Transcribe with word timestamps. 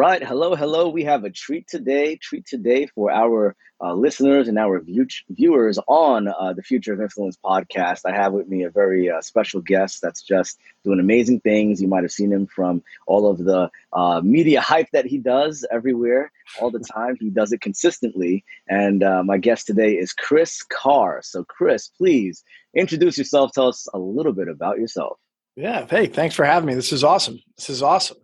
Right. 0.00 0.24
Hello, 0.24 0.54
hello. 0.54 0.88
We 0.88 1.04
have 1.04 1.24
a 1.24 1.30
treat 1.30 1.68
today, 1.68 2.16
treat 2.16 2.46
today 2.46 2.86
for 2.86 3.10
our 3.10 3.54
uh, 3.82 3.92
listeners 3.92 4.48
and 4.48 4.58
our 4.58 4.80
view- 4.80 5.06
viewers 5.28 5.78
on 5.86 6.26
uh, 6.26 6.54
the 6.54 6.62
Future 6.62 6.94
of 6.94 7.02
Influence 7.02 7.36
podcast. 7.44 8.06
I 8.06 8.12
have 8.12 8.32
with 8.32 8.48
me 8.48 8.62
a 8.62 8.70
very 8.70 9.10
uh, 9.10 9.20
special 9.20 9.60
guest 9.60 10.00
that's 10.00 10.22
just 10.22 10.58
doing 10.84 11.00
amazing 11.00 11.40
things. 11.40 11.82
You 11.82 11.88
might 11.88 12.02
have 12.02 12.12
seen 12.12 12.32
him 12.32 12.46
from 12.46 12.82
all 13.06 13.30
of 13.30 13.44
the 13.44 13.70
uh, 13.92 14.22
media 14.24 14.62
hype 14.62 14.88
that 14.94 15.04
he 15.04 15.18
does 15.18 15.66
everywhere, 15.70 16.32
all 16.58 16.70
the 16.70 16.78
time. 16.78 17.18
He 17.20 17.28
does 17.28 17.52
it 17.52 17.60
consistently. 17.60 18.42
And 18.70 19.02
uh, 19.02 19.22
my 19.22 19.36
guest 19.36 19.66
today 19.66 19.98
is 19.98 20.14
Chris 20.14 20.62
Carr. 20.62 21.20
So, 21.22 21.44
Chris, 21.44 21.88
please 21.88 22.42
introduce 22.74 23.18
yourself. 23.18 23.52
Tell 23.52 23.68
us 23.68 23.86
a 23.92 23.98
little 23.98 24.32
bit 24.32 24.48
about 24.48 24.78
yourself. 24.78 25.18
Yeah. 25.56 25.86
Hey, 25.86 26.06
thanks 26.06 26.34
for 26.34 26.46
having 26.46 26.68
me. 26.68 26.74
This 26.74 26.90
is 26.90 27.04
awesome. 27.04 27.38
This 27.58 27.68
is 27.68 27.82
awesome. 27.82 28.16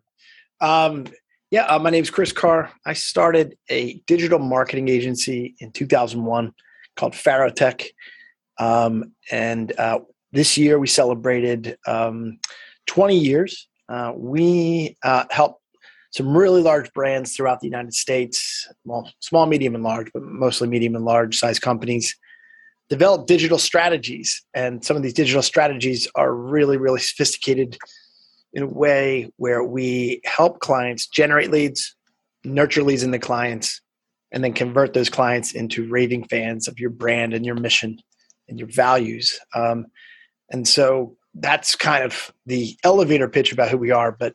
Um, 0.59 1.05
yeah, 1.57 1.65
uh, 1.65 1.79
my 1.79 1.89
name 1.89 2.03
is 2.03 2.11
Chris 2.11 2.33
Carr. 2.33 2.71
I 2.85 2.93
started 2.93 3.57
a 3.71 3.95
digital 4.07 4.39
marketing 4.39 4.89
agency 4.89 5.55
in 5.59 5.73
2001 5.73 6.53
called 6.97 7.15
Farotech. 7.15 7.87
Um, 8.59 9.15
and 9.31 9.73
uh, 9.79 10.01
this 10.33 10.59
year 10.59 10.79
we 10.79 10.87
celebrated 10.87 11.79
um, 11.87 12.41
20 12.89 13.19
years. 13.19 13.69
Uh, 13.89 14.13
we 14.15 14.99
uh, 15.03 15.25
help 15.31 15.63
some 16.11 16.37
really 16.37 16.61
large 16.61 16.93
brands 16.93 17.35
throughout 17.35 17.61
the 17.61 17.67
United 17.67 17.95
States, 17.95 18.69
well, 18.85 19.11
small, 19.21 19.47
medium, 19.47 19.75
and 19.75 19.83
large, 19.83 20.13
but 20.13 20.25
mostly 20.25 20.69
medium 20.69 20.95
and 20.95 21.07
large 21.07 21.39
size 21.39 21.59
companies, 21.59 22.15
develop 22.91 23.27
digital 23.27 23.57
strategies. 23.57 24.45
And 24.53 24.85
some 24.85 24.95
of 24.95 25.03
these 25.03 25.15
digital 25.15 25.41
strategies 25.41 26.07
are 26.17 26.35
really, 26.35 26.77
really 26.77 27.01
sophisticated 27.01 27.79
in 28.57 28.63
a 28.63 28.67
way 28.67 29.31
where 29.37 29.63
we 29.63 30.23
help 30.25 30.61
clients 30.61 31.07
generate 31.07 31.51
leads, 31.51 31.95
nurture 32.43 32.83
leads 32.83 33.03
in 33.03 33.11
the 33.11 33.19
clients, 33.19 33.83
and 34.33 34.43
then 34.43 34.55
convert 34.55 34.95
those 34.95 35.11
clients 35.11 35.53
into 35.53 35.87
raving 35.91 36.25
fans 36.25 36.67
of 36.67 36.81
your 36.81 36.89
brand 36.89 37.35
and 37.35 37.45
your 37.45 37.55
mission 37.55 38.01
and 38.49 38.59
your 38.59 38.69
values. 38.69 39.39
Um, 39.55 39.87
and 40.51 40.67
so 40.67 41.19
that's 41.35 41.77
kind 41.77 42.03
of 42.03 42.33
the 42.47 42.75
elevator 42.83 43.29
pitch 43.29 43.53
about 43.53 43.69
who 43.69 43.77
we 43.77 43.91
are. 43.91 44.11
But 44.11 44.33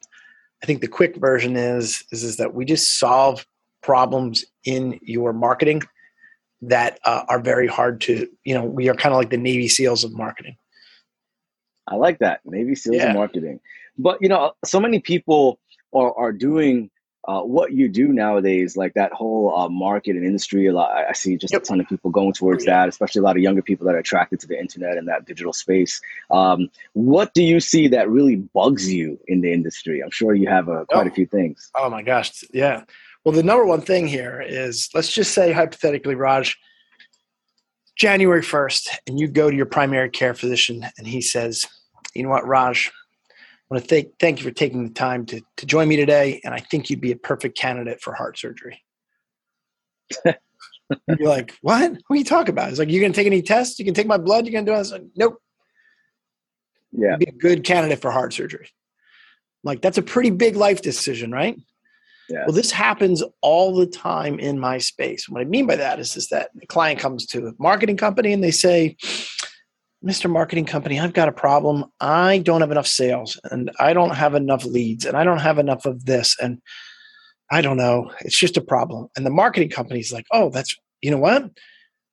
I 0.62 0.68
think 0.68 0.82
the 0.82 0.88
quick 0.88 1.16
version 1.16 1.58
is 1.58 2.04
is, 2.12 2.24
is 2.24 2.38
that 2.38 2.54
we 2.54 2.64
just 2.64 3.00
solve 3.00 3.44
problems 3.82 4.46
in 4.64 5.00
your 5.02 5.34
marketing 5.34 5.82
that 6.62 7.00
uh, 7.06 7.24
are 7.28 7.42
very 7.42 7.66
hard 7.66 8.02
to 8.02 8.30
you 8.44 8.54
know 8.54 8.64
we 8.64 8.88
are 8.88 8.94
kind 8.94 9.14
of 9.14 9.18
like 9.18 9.32
the 9.32 9.38
Navy 9.38 9.68
SEALs 9.68 10.04
of 10.04 10.16
marketing. 10.16 10.58
I 11.88 11.96
like 11.96 12.20
that 12.20 12.42
Navy 12.46 12.76
SEALs 12.76 12.98
yeah. 12.98 13.10
of 13.10 13.16
marketing. 13.16 13.60
But 14.02 14.18
you 14.22 14.30
know, 14.30 14.54
so 14.66 14.80
many 14.80 15.00
people 15.00 15.60
are 15.94 16.14
are 16.18 16.32
doing 16.32 16.90
uh, 17.28 17.42
what 17.42 17.72
you 17.72 17.88
do 17.88 18.08
nowadays, 18.08 18.76
like 18.76 18.94
that 18.96 19.14
whole 19.14 19.56
uh, 19.56 19.70
market 19.70 20.16
and 20.16 20.26
industry. 20.26 20.66
A 20.66 20.74
lot, 20.74 20.92
I 20.92 21.14
see 21.14 21.38
just 21.38 21.54
yep. 21.54 21.62
a 21.62 21.66
ton 21.66 21.80
of 21.80 21.88
people 21.88 22.10
going 22.10 22.34
towards 22.34 22.66
that, 22.66 22.90
especially 22.90 23.20
a 23.20 23.24
lot 23.24 23.38
of 23.38 23.44
younger 23.44 23.62
people 23.62 23.86
that 23.86 23.94
are 23.94 24.00
attracted 24.00 24.40
to 24.40 24.48
the 24.48 24.60
internet 24.60 24.98
and 24.98 25.08
that 25.08 25.26
digital 25.26 25.54
space. 25.54 26.02
Um, 26.32 26.70
what 26.94 27.34
do 27.34 27.44
you 27.44 27.60
see 27.60 27.88
that 27.90 28.10
really 28.10 28.38
bugs 28.38 28.92
you 28.92 29.20
in 29.28 29.42
the 29.42 29.54
industry? 29.54 30.02
I'm 30.02 30.10
sure 30.10 30.34
you 30.34 30.48
have 30.48 30.68
uh, 30.68 30.86
quite 30.86 31.06
oh. 31.06 31.10
a 31.10 31.14
few 31.14 31.28
things. 31.28 31.70
Oh 31.76 31.90
my 31.90 32.02
gosh, 32.02 32.44
yeah. 32.54 32.84
Well, 33.24 33.36
the 33.36 33.44
number 33.44 33.66
one 33.66 33.82
thing 33.82 34.08
here 34.08 34.42
is 34.42 34.90
let's 34.96 35.14
just 35.14 35.32
say 35.34 35.52
hypothetically, 35.52 36.16
Raj, 36.16 36.58
January 37.96 38.42
1st, 38.42 38.88
and 39.06 39.20
you 39.20 39.28
go 39.28 39.52
to 39.52 39.56
your 39.56 39.68
primary 39.68 40.10
care 40.10 40.34
physician, 40.34 40.88
and 40.98 41.06
he 41.06 41.22
says, 41.22 41.68
"You 42.16 42.24
know 42.24 42.30
what, 42.30 42.48
Raj." 42.48 42.92
I 43.72 43.76
want 43.76 43.86
to 43.86 43.88
thank, 43.88 44.20
thank 44.20 44.40
you 44.40 44.44
for 44.44 44.52
taking 44.52 44.84
the 44.84 44.94
time 44.94 45.26
to, 45.28 45.42
to 45.56 45.66
join 45.66 45.88
me 45.88 45.96
today. 45.96 46.42
And 46.44 46.54
I 46.54 46.60
think 46.60 46.90
you'd 46.90 47.00
be 47.00 47.14
a 47.14 47.16
perfect 47.16 47.58
candidate 47.58 48.02
for 48.02 48.14
heart 48.14 48.38
surgery. 48.38 48.84
you're 50.26 50.36
like, 51.22 51.58
what? 51.62 51.92
What 51.92 52.02
are 52.10 52.16
you 52.18 52.26
talking 52.26 52.52
about? 52.52 52.70
It's 52.70 52.80
like, 52.80 52.90
you're 52.90 53.00
going 53.00 53.14
to 53.14 53.16
take 53.16 53.28
any 53.28 53.42
tests? 53.42 53.80
You 53.80 53.86
can 53.86 53.94
take 53.94 54.08
my 54.08 54.18
blood? 54.18 54.46
You're 54.46 54.52
going 54.52 54.66
to 54.66 54.72
do 54.74 54.78
this? 54.78 54.92
Like, 54.92 55.06
nope. 55.16 55.42
Yeah. 56.92 57.12
You'd 57.12 57.20
be 57.20 57.26
a 57.30 57.32
good 57.32 57.64
candidate 57.64 58.02
for 58.02 58.12
heart 58.12 58.34
surgery. 58.34 58.68
Like, 59.64 59.82
that's 59.82 59.98
a 59.98 60.02
pretty 60.02 60.32
big 60.32 60.58
life 60.58 60.82
decision, 60.82 61.32
right? 61.32 61.56
Yeah. 62.30 62.44
Well, 62.48 62.56
this 62.56 62.72
happens 62.72 63.24
all 63.40 63.74
the 63.74 63.88
time 63.88 64.38
in 64.38 64.60
my 64.60 64.80
space. 64.80 65.30
What 65.30 65.40
I 65.40 65.46
mean 65.46 65.66
by 65.66 65.78
that 65.78 65.98
is, 65.98 66.18
is 66.18 66.28
that 66.28 66.50
the 66.56 66.66
client 66.66 67.00
comes 67.00 67.26
to 67.28 67.48
a 67.48 67.54
marketing 67.58 67.96
company 67.96 68.34
and 68.34 68.44
they 68.44 68.52
say, 68.52 68.98
Mr. 70.04 70.30
Marketing 70.30 70.66
Company, 70.66 71.00
I've 71.00 71.14
got 71.14 71.30
a 71.30 71.34
problem. 71.34 71.86
I 72.00 72.40
don't 72.40 72.62
have 72.62 72.72
enough 72.72 72.88
sales 72.88 73.40
and 73.52 73.72
I 73.80 73.94
don't 73.94 74.16
have 74.16 74.34
enough 74.34 74.66
leads 74.66 75.06
and 75.06 75.16
I 75.16 75.24
don't 75.24 75.40
have 75.40 75.60
enough 75.60 75.86
of 75.86 76.06
this. 76.06 76.36
And 76.42 76.60
I 77.52 77.62
don't 77.62 77.78
know. 77.78 78.12
It's 78.22 78.40
just 78.40 78.58
a 78.58 78.62
problem. 78.62 79.10
And 79.16 79.26
the 79.26 79.32
marketing 79.32 79.70
company's 79.70 80.12
like, 80.12 80.26
oh, 80.32 80.50
that's, 80.50 80.76
you 81.02 81.12
know 81.12 81.18
what? 81.18 81.52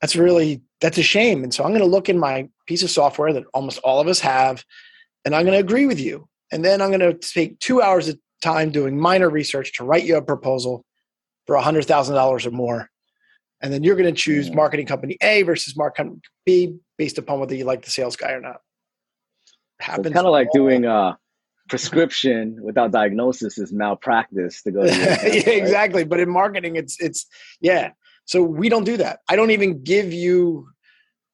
That's 0.02 0.16
really, 0.16 0.62
that's 0.80 0.98
a 0.98 1.02
shame. 1.02 1.42
And 1.42 1.54
so 1.54 1.64
I'm 1.64 1.70
going 1.70 1.80
to 1.80 1.86
look 1.86 2.08
in 2.08 2.18
my 2.18 2.48
piece 2.66 2.82
of 2.82 2.90
software 2.90 3.32
that 3.32 3.44
almost 3.54 3.78
all 3.78 4.00
of 4.00 4.08
us 4.08 4.20
have 4.20 4.64
and 5.24 5.34
I'm 5.34 5.44
going 5.44 5.54
to 5.54 5.64
agree 5.64 5.86
with 5.86 6.00
you. 6.00 6.28
And 6.52 6.64
then 6.64 6.80
I'm 6.80 6.90
going 6.90 7.00
to 7.00 7.14
take 7.14 7.58
two 7.58 7.82
hours 7.82 8.08
of 8.08 8.18
time 8.42 8.70
doing 8.70 8.98
minor 8.98 9.28
research 9.28 9.74
to 9.74 9.84
write 9.84 10.04
you 10.04 10.16
a 10.16 10.22
proposal 10.22 10.84
for 11.46 11.56
$100,000 11.56 12.46
or 12.46 12.50
more 12.50 12.88
and 13.60 13.72
then 13.72 13.82
you're 13.82 13.96
going 13.96 14.12
to 14.12 14.20
choose 14.20 14.50
marketing 14.50 14.86
company 14.86 15.16
A 15.22 15.42
versus 15.42 15.76
marketing 15.76 16.06
company 16.06 16.22
B 16.46 16.76
based 16.96 17.18
upon 17.18 17.40
whether 17.40 17.54
you 17.54 17.64
like 17.64 17.84
the 17.84 17.90
sales 17.90 18.16
guy 18.16 18.32
or 18.32 18.40
not. 18.40 18.60
Happens. 19.80 20.12
kind 20.12 20.26
of 20.26 20.32
like 20.32 20.48
doing 20.52 20.84
a 20.84 21.16
prescription 21.68 22.58
without 22.62 22.90
diagnosis 22.90 23.58
is 23.58 23.72
malpractice 23.72 24.62
to 24.62 24.72
go. 24.72 24.82
To 24.82 24.88
yeah, 24.92 25.50
exactly. 25.50 26.04
But 26.04 26.20
in 26.20 26.28
marketing, 26.28 26.76
it's 26.76 27.00
it's 27.00 27.26
yeah. 27.60 27.92
So 28.24 28.42
we 28.42 28.68
don't 28.68 28.84
do 28.84 28.96
that. 28.98 29.20
I 29.28 29.36
don't 29.36 29.52
even 29.52 29.82
give 29.82 30.12
you 30.12 30.68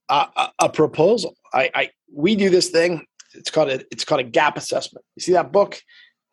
a, 0.08 0.26
a, 0.36 0.52
a 0.60 0.68
proposal. 0.68 1.36
I, 1.52 1.70
I 1.74 1.90
we 2.12 2.36
do 2.36 2.50
this 2.50 2.68
thing. 2.68 3.06
It's 3.34 3.50
called 3.50 3.70
a 3.70 3.80
it's 3.90 4.04
called 4.04 4.20
a 4.20 4.24
gap 4.24 4.56
assessment. 4.56 5.04
You 5.16 5.22
see 5.22 5.32
that 5.32 5.52
book? 5.52 5.76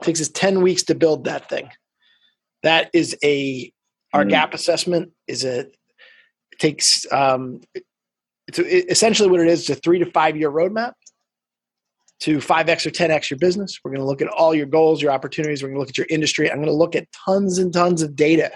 It 0.01 0.06
takes 0.06 0.22
us 0.22 0.30
ten 0.30 0.62
weeks 0.62 0.84
to 0.84 0.96
build 0.96 1.25
that 1.25 1.50
thing. 1.50 1.69
That 2.63 2.90
is 2.94 3.16
a 3.24 3.72
our 4.13 4.25
mm. 4.25 4.30
gap 4.30 4.53
assessment 4.53 5.12
is 5.28 5.46
a 5.46 5.68
takes 6.61 7.11
um, 7.11 7.59
it's 8.47 8.59
essentially 8.59 9.29
what 9.29 9.41
it 9.41 9.47
is. 9.47 9.61
It's 9.61 9.79
a 9.79 9.81
three 9.81 9.99
to 9.99 10.05
five 10.05 10.38
year 10.38 10.51
roadmap 10.51 10.94
to 12.22 12.38
5x 12.38 12.85
or 12.85 12.91
10x 12.91 13.31
your 13.31 13.39
business. 13.39 13.79
We're 13.83 13.91
going 13.91 14.01
to 14.01 14.05
look 14.05 14.22
at 14.22 14.27
all 14.27 14.53
your 14.53 14.67
goals, 14.67 15.01
your 15.01 15.11
opportunities. 15.11 15.63
We're 15.63 15.69
going 15.69 15.77
to 15.77 15.79
look 15.79 15.89
at 15.89 15.97
your 15.97 16.07
industry. 16.09 16.51
I'm 16.51 16.57
going 16.57 16.67
to 16.67 16.73
look 16.73 16.95
at 16.95 17.07
tons 17.25 17.57
and 17.57 17.73
tons 17.73 18.03
of 18.03 18.16
data 18.16 18.51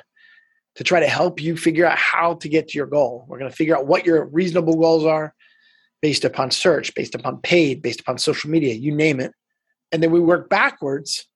to 0.75 0.83
try 0.83 0.99
to 0.99 1.07
help 1.07 1.41
you 1.41 1.57
figure 1.57 1.85
out 1.85 1.97
how 1.97 2.35
to 2.35 2.49
get 2.49 2.67
to 2.69 2.77
your 2.77 2.85
goal. 2.85 3.25
We're 3.27 3.39
going 3.39 3.49
to 3.49 3.55
figure 3.55 3.75
out 3.75 3.87
what 3.87 4.05
your 4.05 4.25
reasonable 4.25 4.75
goals 4.75 5.05
are 5.05 5.33
based 6.01 6.25
upon 6.25 6.51
search, 6.51 6.93
based 6.93 7.15
upon 7.15 7.41
paid, 7.41 7.81
based 7.81 8.01
upon 8.01 8.19
social 8.19 8.51
media, 8.51 8.73
you 8.73 8.93
name 8.93 9.19
it. 9.19 9.31
And 9.91 10.03
then 10.03 10.11
we 10.11 10.19
work 10.19 10.49
backwards 10.49 11.27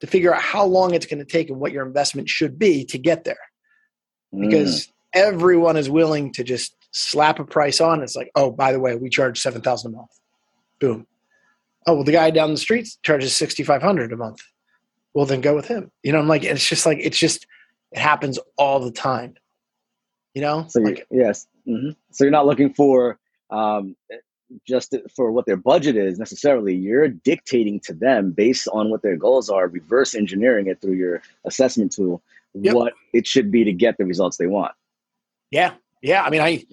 to 0.00 0.06
figure 0.06 0.34
out 0.34 0.42
how 0.42 0.66
long 0.66 0.92
it's 0.92 1.06
going 1.06 1.20
to 1.20 1.24
take 1.24 1.48
and 1.48 1.58
what 1.58 1.72
your 1.72 1.86
investment 1.86 2.28
should 2.28 2.58
be 2.58 2.84
to 2.86 2.98
get 2.98 3.24
there. 3.24 3.38
Because 4.38 4.88
mm 4.88 4.92
everyone 5.16 5.76
is 5.76 5.90
willing 5.90 6.32
to 6.34 6.44
just 6.44 6.76
slap 6.92 7.40
a 7.40 7.44
price 7.44 7.80
on. 7.80 8.02
It's 8.02 8.14
like, 8.14 8.30
oh, 8.36 8.50
by 8.50 8.70
the 8.72 8.78
way, 8.78 8.94
we 8.94 9.08
charge 9.08 9.40
seven 9.40 9.62
thousand 9.62 9.94
a 9.94 9.96
month. 9.96 10.10
Boom. 10.78 11.06
Oh 11.86 11.94
well, 11.94 12.04
the 12.04 12.12
guy 12.12 12.30
down 12.30 12.50
the 12.50 12.58
street 12.58 12.88
charges 13.02 13.34
sixty 13.34 13.62
five 13.62 13.82
hundred 13.82 14.12
a 14.12 14.16
month. 14.16 14.40
Well, 15.14 15.26
then 15.26 15.40
go 15.40 15.54
with 15.54 15.66
him. 15.66 15.90
You 16.02 16.12
know, 16.12 16.18
I'm 16.18 16.28
like, 16.28 16.44
it's 16.44 16.68
just 16.68 16.84
like 16.84 16.98
it's 17.00 17.18
just 17.18 17.46
it 17.92 17.98
happens 17.98 18.38
all 18.56 18.80
the 18.80 18.92
time. 18.92 19.34
You 20.34 20.42
know. 20.42 20.66
So 20.68 20.80
like, 20.80 21.06
yes. 21.10 21.46
Mm-hmm. 21.66 21.90
So 22.12 22.24
you're 22.24 22.30
not 22.30 22.46
looking 22.46 22.74
for 22.74 23.18
um, 23.50 23.96
just 24.66 24.94
for 25.14 25.32
what 25.32 25.46
their 25.46 25.56
budget 25.56 25.96
is 25.96 26.18
necessarily. 26.18 26.74
You're 26.74 27.08
dictating 27.08 27.80
to 27.80 27.94
them 27.94 28.32
based 28.32 28.68
on 28.72 28.90
what 28.90 29.02
their 29.02 29.16
goals 29.16 29.48
are, 29.48 29.66
reverse 29.66 30.14
engineering 30.14 30.66
it 30.66 30.80
through 30.80 30.94
your 30.94 31.22
assessment 31.44 31.92
tool, 31.92 32.22
yep. 32.54 32.74
what 32.74 32.92
it 33.12 33.26
should 33.26 33.50
be 33.50 33.64
to 33.64 33.72
get 33.72 33.96
the 33.98 34.04
results 34.04 34.36
they 34.36 34.46
want. 34.46 34.72
Yeah. 35.56 35.72
Yeah. 36.02 36.22
I 36.22 36.28
mean, 36.28 36.42
I, 36.42 36.64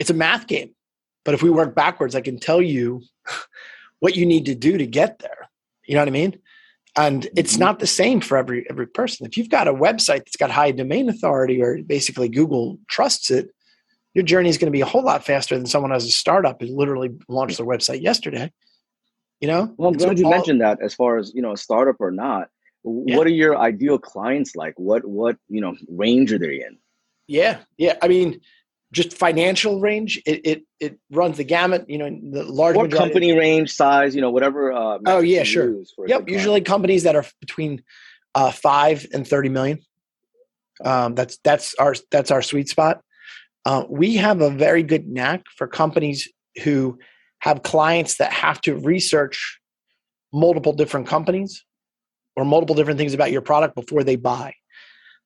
it's 0.00 0.10
a 0.10 0.14
math 0.14 0.48
game, 0.48 0.74
but 1.24 1.34
if 1.34 1.42
we 1.44 1.50
work 1.50 1.76
backwards, 1.76 2.16
I 2.16 2.20
can 2.22 2.40
tell 2.40 2.60
you 2.60 3.02
what 4.00 4.16
you 4.16 4.26
need 4.26 4.46
to 4.46 4.56
do 4.56 4.76
to 4.76 4.86
get 4.86 5.20
there. 5.20 5.48
You 5.84 5.94
know 5.94 6.00
what 6.00 6.08
I 6.08 6.12
mean? 6.12 6.38
And 6.96 7.28
it's 7.36 7.52
mm-hmm. 7.52 7.60
not 7.60 7.78
the 7.78 7.86
same 7.86 8.20
for 8.20 8.36
every 8.36 8.66
every 8.68 8.86
person. 8.86 9.26
If 9.26 9.36
you've 9.36 9.48
got 9.48 9.68
a 9.68 9.72
website 9.72 10.24
that's 10.24 10.36
got 10.36 10.50
high 10.50 10.72
domain 10.72 11.08
authority 11.08 11.62
or 11.62 11.78
basically 11.82 12.28
Google 12.28 12.78
trusts 12.88 13.30
it, 13.30 13.50
your 14.12 14.24
journey 14.24 14.48
is 14.48 14.58
going 14.58 14.66
to 14.66 14.76
be 14.76 14.82
a 14.82 14.86
whole 14.86 15.04
lot 15.04 15.24
faster 15.24 15.56
than 15.56 15.66
someone 15.66 15.92
as 15.92 16.04
a 16.04 16.10
startup 16.10 16.60
who 16.60 16.66
literally 16.66 17.10
launched 17.28 17.56
their 17.58 17.66
website 17.66 18.02
yesterday. 18.02 18.52
You 19.40 19.48
know? 19.48 19.72
Well, 19.76 19.88
I'm 19.88 19.96
glad 19.96 20.18
you 20.18 20.26
all, 20.26 20.32
mentioned 20.32 20.60
that 20.60 20.78
as 20.82 20.94
far 20.94 21.18
as, 21.18 21.32
you 21.34 21.42
know, 21.42 21.52
a 21.52 21.56
startup 21.56 21.96
or 22.00 22.10
not. 22.10 22.48
Yeah. 22.84 23.16
What 23.16 23.26
are 23.26 23.30
your 23.30 23.56
ideal 23.56 23.98
clients 23.98 24.54
like? 24.56 24.74
What 24.76 25.04
what, 25.06 25.36
you 25.48 25.60
know, 25.60 25.74
range 25.88 26.32
are 26.32 26.38
they 26.38 26.56
in? 26.56 26.78
Yeah. 27.32 27.58
Yeah. 27.78 27.96
I 28.02 28.08
mean, 28.08 28.40
just 28.92 29.16
financial 29.16 29.80
range, 29.80 30.20
it 30.26 30.40
it, 30.44 30.62
it 30.78 30.98
runs 31.10 31.38
the 31.38 31.44
gamut, 31.44 31.88
you 31.88 31.96
know, 31.96 32.10
the 32.10 32.44
large 32.44 32.76
what 32.76 32.92
company 32.92 33.36
range, 33.36 33.72
size, 33.72 34.14
you 34.14 34.20
know, 34.20 34.30
whatever 34.30 34.70
uh, 34.72 34.98
Oh 35.06 35.20
yeah, 35.20 35.42
sure. 35.44 35.82
Yep, 36.06 36.28
usually 36.28 36.60
companies 36.60 37.04
that 37.04 37.16
are 37.16 37.24
between 37.40 37.82
uh, 38.34 38.50
5 38.50 39.06
and 39.14 39.26
30 39.26 39.48
million. 39.48 39.78
Um, 40.84 41.14
that's 41.14 41.38
that's 41.42 41.74
our 41.76 41.94
that's 42.10 42.30
our 42.30 42.42
sweet 42.42 42.68
spot. 42.68 43.00
Uh, 43.64 43.84
we 43.88 44.16
have 44.16 44.40
a 44.42 44.50
very 44.50 44.82
good 44.82 45.06
knack 45.08 45.44
for 45.56 45.66
companies 45.66 46.28
who 46.62 46.98
have 47.38 47.62
clients 47.62 48.16
that 48.16 48.32
have 48.32 48.60
to 48.62 48.76
research 48.76 49.58
multiple 50.32 50.72
different 50.72 51.06
companies 51.06 51.64
or 52.36 52.44
multiple 52.44 52.74
different 52.74 52.98
things 52.98 53.14
about 53.14 53.32
your 53.32 53.42
product 53.42 53.74
before 53.74 54.04
they 54.04 54.16
buy. 54.16 54.54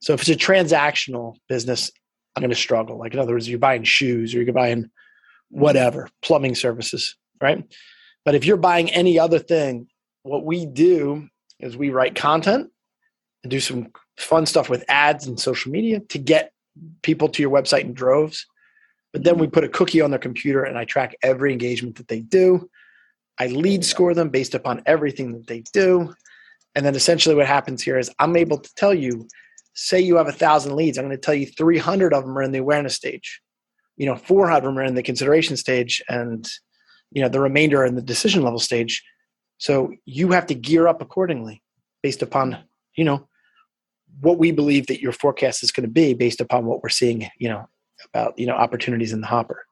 So 0.06 0.12
if 0.12 0.20
it's 0.20 0.30
a 0.30 0.36
transactional 0.36 1.34
business, 1.48 1.90
I'm 2.36 2.40
going 2.40 2.50
to 2.50 2.54
struggle. 2.54 2.96
Like 2.96 3.12
in 3.12 3.18
other 3.18 3.32
words, 3.32 3.48
you're 3.48 3.58
buying 3.58 3.82
shoes 3.82 4.32
or 4.32 4.40
you're 4.40 4.52
buying 4.52 4.88
whatever 5.48 6.08
plumbing 6.22 6.54
services, 6.54 7.16
right? 7.40 7.64
But 8.24 8.36
if 8.36 8.44
you're 8.44 8.56
buying 8.56 8.88
any 8.92 9.18
other 9.18 9.40
thing, 9.40 9.88
what 10.22 10.44
we 10.44 10.64
do 10.64 11.28
is 11.58 11.76
we 11.76 11.90
write 11.90 12.14
content 12.14 12.70
and 13.42 13.50
do 13.50 13.58
some 13.58 13.88
fun 14.16 14.46
stuff 14.46 14.70
with 14.70 14.84
ads 14.86 15.26
and 15.26 15.40
social 15.40 15.72
media 15.72 15.98
to 15.98 16.18
get 16.18 16.52
people 17.02 17.28
to 17.30 17.42
your 17.42 17.50
website 17.50 17.80
in 17.80 17.92
droves. 17.92 18.46
But 19.12 19.24
then 19.24 19.38
we 19.38 19.48
put 19.48 19.64
a 19.64 19.68
cookie 19.68 20.02
on 20.02 20.10
their 20.10 20.20
computer 20.20 20.62
and 20.62 20.78
I 20.78 20.84
track 20.84 21.16
every 21.20 21.50
engagement 21.50 21.96
that 21.96 22.06
they 22.06 22.20
do. 22.20 22.70
I 23.40 23.48
lead 23.48 23.84
score 23.84 24.14
them 24.14 24.28
based 24.28 24.54
upon 24.54 24.84
everything 24.86 25.32
that 25.32 25.48
they 25.48 25.64
do. 25.72 26.14
And 26.76 26.86
then 26.86 26.94
essentially 26.94 27.34
what 27.34 27.46
happens 27.46 27.82
here 27.82 27.98
is 27.98 28.08
I'm 28.20 28.36
able 28.36 28.58
to 28.58 28.74
tell 28.76 28.94
you, 28.94 29.26
say 29.76 30.00
you 30.00 30.16
have 30.16 30.26
a 30.26 30.32
thousand 30.32 30.74
leads, 30.74 30.98
I'm 30.98 31.04
going 31.04 31.16
to 31.16 31.20
tell 31.20 31.34
you 31.34 31.46
300 31.46 32.12
of 32.12 32.24
them 32.24 32.36
are 32.36 32.42
in 32.42 32.50
the 32.50 32.58
awareness 32.58 32.94
stage. 32.94 33.40
You 33.96 34.06
know, 34.06 34.16
400 34.16 34.56
of 34.56 34.64
them 34.64 34.78
are 34.78 34.84
in 34.84 34.94
the 34.94 35.02
consideration 35.02 35.56
stage 35.56 36.02
and, 36.08 36.48
you 37.12 37.22
know, 37.22 37.28
the 37.28 37.40
remainder 37.40 37.82
are 37.82 37.86
in 37.86 37.94
the 37.94 38.02
decision 38.02 38.42
level 38.42 38.58
stage. 38.58 39.04
So 39.58 39.92
you 40.06 40.32
have 40.32 40.46
to 40.46 40.54
gear 40.54 40.88
up 40.88 41.02
accordingly 41.02 41.62
based 42.02 42.22
upon, 42.22 42.58
you 42.96 43.04
know, 43.04 43.28
what 44.20 44.38
we 44.38 44.50
believe 44.50 44.86
that 44.86 45.00
your 45.00 45.12
forecast 45.12 45.62
is 45.62 45.72
going 45.72 45.86
to 45.86 45.92
be 45.92 46.14
based 46.14 46.40
upon 46.40 46.64
what 46.64 46.82
we're 46.82 46.88
seeing, 46.88 47.28
you 47.38 47.50
know, 47.50 47.68
about, 48.12 48.38
you 48.38 48.46
know, 48.46 48.54
opportunities 48.54 49.12
in 49.12 49.20
the 49.20 49.26
hopper. 49.26 49.66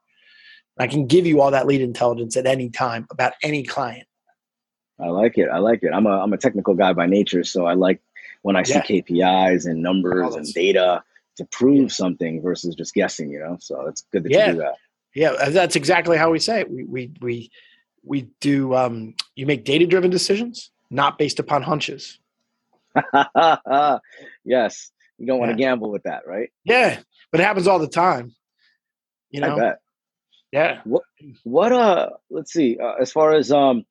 I 0.79 0.87
can 0.87 1.07
give 1.07 1.25
you 1.25 1.41
all 1.41 1.53
that 1.53 1.67
lead 1.67 1.81
intelligence 1.81 2.37
at 2.37 2.47
any 2.47 2.69
time 2.69 3.07
about 3.11 3.33
any 3.43 3.63
client. 3.63 4.07
I 5.01 5.09
like 5.09 5.39
it. 5.39 5.49
I 5.49 5.59
like 5.59 5.83
it. 5.83 5.93
I'm 5.93 6.07
a 6.07 6.21
I'm 6.21 6.33
a 6.33 6.39
technical 6.39 6.75
guy 6.75 6.93
by 6.93 7.07
nature, 7.07 7.43
so 7.43 7.67
I 7.67 7.75
like 7.75 8.01
when 8.45 8.57
I 8.57 8.63
see. 8.63 8.75
KPIs 8.75 9.65
and 9.65 9.83
numbers 9.83 10.35
and 10.35 10.47
data 10.53 11.03
to 11.37 11.47
prove 11.47 11.81
yeah. 11.81 11.89
something 11.89 12.43
versus 12.43 12.75
just 12.75 12.93
guessing. 12.93 13.31
You 13.31 13.41
know, 13.41 13.57
so 13.59 13.87
it's 13.87 14.03
good 14.13 14.23
that 14.25 14.31
yeah. 14.31 14.47
you 14.47 14.53
do 14.53 14.59
that. 14.59 14.75
Yeah, 15.15 15.49
that's 15.49 15.77
exactly 15.77 16.19
how 16.19 16.31
we 16.31 16.39
say 16.39 16.61
it. 16.61 16.71
We 16.71 16.85
we 16.85 17.11
we 17.21 17.51
we 18.05 18.29
do. 18.41 18.75
Um, 18.75 19.15
you 19.35 19.47
make 19.47 19.65
data 19.65 19.87
driven 19.87 20.11
decisions, 20.11 20.71
not 20.91 21.19
based 21.19 21.41
upon 21.41 21.63
hunches. 21.63 22.19
yes, 24.45 24.91
you 25.19 25.27
don't 25.27 25.39
want 25.39 25.51
to 25.51 25.57
gamble 25.57 25.91
with 25.91 26.03
that, 26.03 26.27
right? 26.27 26.51
Yeah, 26.65 27.01
but 27.33 27.41
it 27.41 27.45
happens 27.45 27.67
all 27.67 27.79
the 27.79 27.89
time. 27.89 28.35
You 29.31 29.41
know. 29.41 29.57
I 29.57 29.59
bet. 29.59 29.79
Yeah. 30.53 30.81
What? 30.85 31.03
What? 31.45 31.73
Uh. 31.73 32.11
Let's 32.29 32.53
see. 32.53 32.77
Uh, 32.79 32.95
as 33.01 33.11
far 33.11 33.33
as 33.33 33.51
um, 33.51 33.87